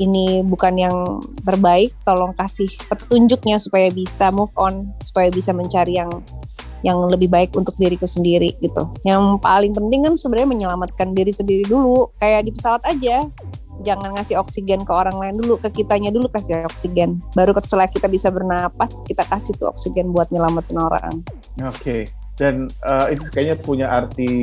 ini 0.02 0.42
bukan 0.42 0.74
yang 0.74 0.96
terbaik 1.46 1.94
tolong 2.02 2.34
kasih 2.34 2.70
petunjuknya 2.90 3.62
supaya 3.62 3.94
bisa 3.94 4.34
move 4.34 4.54
on 4.58 4.90
supaya 4.98 5.30
bisa 5.30 5.54
mencari 5.54 6.02
yang 6.02 6.10
yang 6.84 7.00
lebih 7.00 7.32
baik 7.32 7.56
untuk 7.56 7.74
diriku 7.80 8.04
sendiri 8.04 8.60
gitu. 8.60 8.92
Yang 9.08 9.40
paling 9.40 9.72
penting 9.72 10.04
kan 10.04 10.14
sebenarnya 10.20 10.50
menyelamatkan 10.52 11.16
diri 11.16 11.32
sendiri 11.32 11.64
dulu 11.64 12.12
kayak 12.20 12.46
di 12.46 12.52
pesawat 12.52 12.84
aja. 12.86 13.24
Jangan 13.84 14.16
ngasih 14.16 14.40
oksigen 14.40 14.86
ke 14.86 14.92
orang 14.94 15.18
lain 15.18 15.36
dulu 15.40 15.60
ke 15.60 15.72
kitanya 15.72 16.12
dulu 16.12 16.28
kasih 16.30 16.68
oksigen. 16.68 17.24
Baru 17.34 17.56
setelah 17.58 17.88
kita 17.88 18.12
bisa 18.12 18.30
bernapas 18.30 19.02
kita 19.08 19.24
kasih 19.28 19.56
tuh 19.56 19.72
oksigen 19.72 20.12
buat 20.12 20.30
nyelamatin 20.30 20.78
orang. 20.78 21.16
Oke. 21.64 21.80
Okay. 21.80 22.04
dan 22.34 22.66
uh, 22.82 23.14
itu 23.14 23.30
kayaknya 23.30 23.58
punya 23.62 23.88
arti 23.94 24.34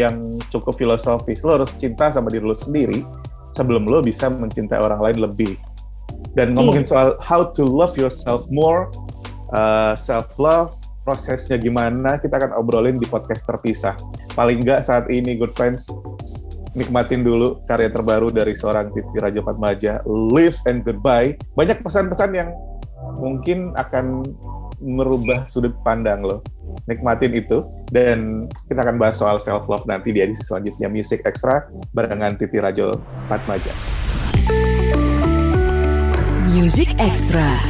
yang 0.00 0.40
cukup 0.48 0.72
filosofis. 0.72 1.44
Lo 1.44 1.60
harus 1.60 1.76
cinta 1.76 2.08
sama 2.08 2.32
diri 2.32 2.48
lo 2.48 2.56
sendiri 2.56 3.04
sebelum 3.50 3.86
lo 3.86 4.02
bisa 4.02 4.30
mencintai 4.30 4.78
orang 4.78 5.00
lain 5.02 5.18
lebih 5.26 5.54
dan 6.38 6.54
ngomongin 6.54 6.86
yeah. 6.86 6.90
soal 6.90 7.08
how 7.18 7.42
to 7.42 7.66
love 7.66 7.94
yourself 7.98 8.46
more 8.50 8.90
uh, 9.54 9.94
self 9.98 10.38
love 10.38 10.70
prosesnya 11.02 11.56
gimana 11.56 12.20
kita 12.20 12.38
akan 12.38 12.54
obrolin 12.60 13.00
di 13.00 13.08
podcast 13.08 13.48
terpisah. 13.48 13.96
Paling 14.36 14.62
nggak 14.62 14.84
saat 14.84 15.08
ini 15.10 15.34
good 15.34 15.50
friends 15.50 15.88
nikmatin 16.78 17.26
dulu 17.26 17.58
karya 17.66 17.90
terbaru 17.90 18.30
dari 18.30 18.54
seorang 18.54 18.94
Titi 18.94 19.18
Raja 19.18 19.42
Fatmaja, 19.42 20.06
Live 20.06 20.60
and 20.70 20.86
Goodbye. 20.86 21.34
Banyak 21.58 21.82
pesan-pesan 21.82 22.30
yang 22.30 22.54
mungkin 23.18 23.74
akan 23.74 24.22
merubah 24.80 25.46
sudut 25.46 25.76
pandang 25.84 26.24
lo. 26.24 26.42
Nikmatin 26.88 27.36
itu 27.36 27.62
dan 27.92 28.48
kita 28.66 28.80
akan 28.82 28.96
bahas 28.96 29.20
soal 29.20 29.38
self 29.38 29.68
love 29.68 29.84
nanti 29.86 30.10
di 30.10 30.24
edisi 30.24 30.42
selanjutnya 30.42 30.88
Music 30.88 31.22
Extra 31.22 31.68
barengan 31.92 32.34
Titi 32.40 32.58
Rajo 32.58 32.98
Fatmaja. 33.28 33.70
Music 36.50 36.90
Extra. 36.98 37.69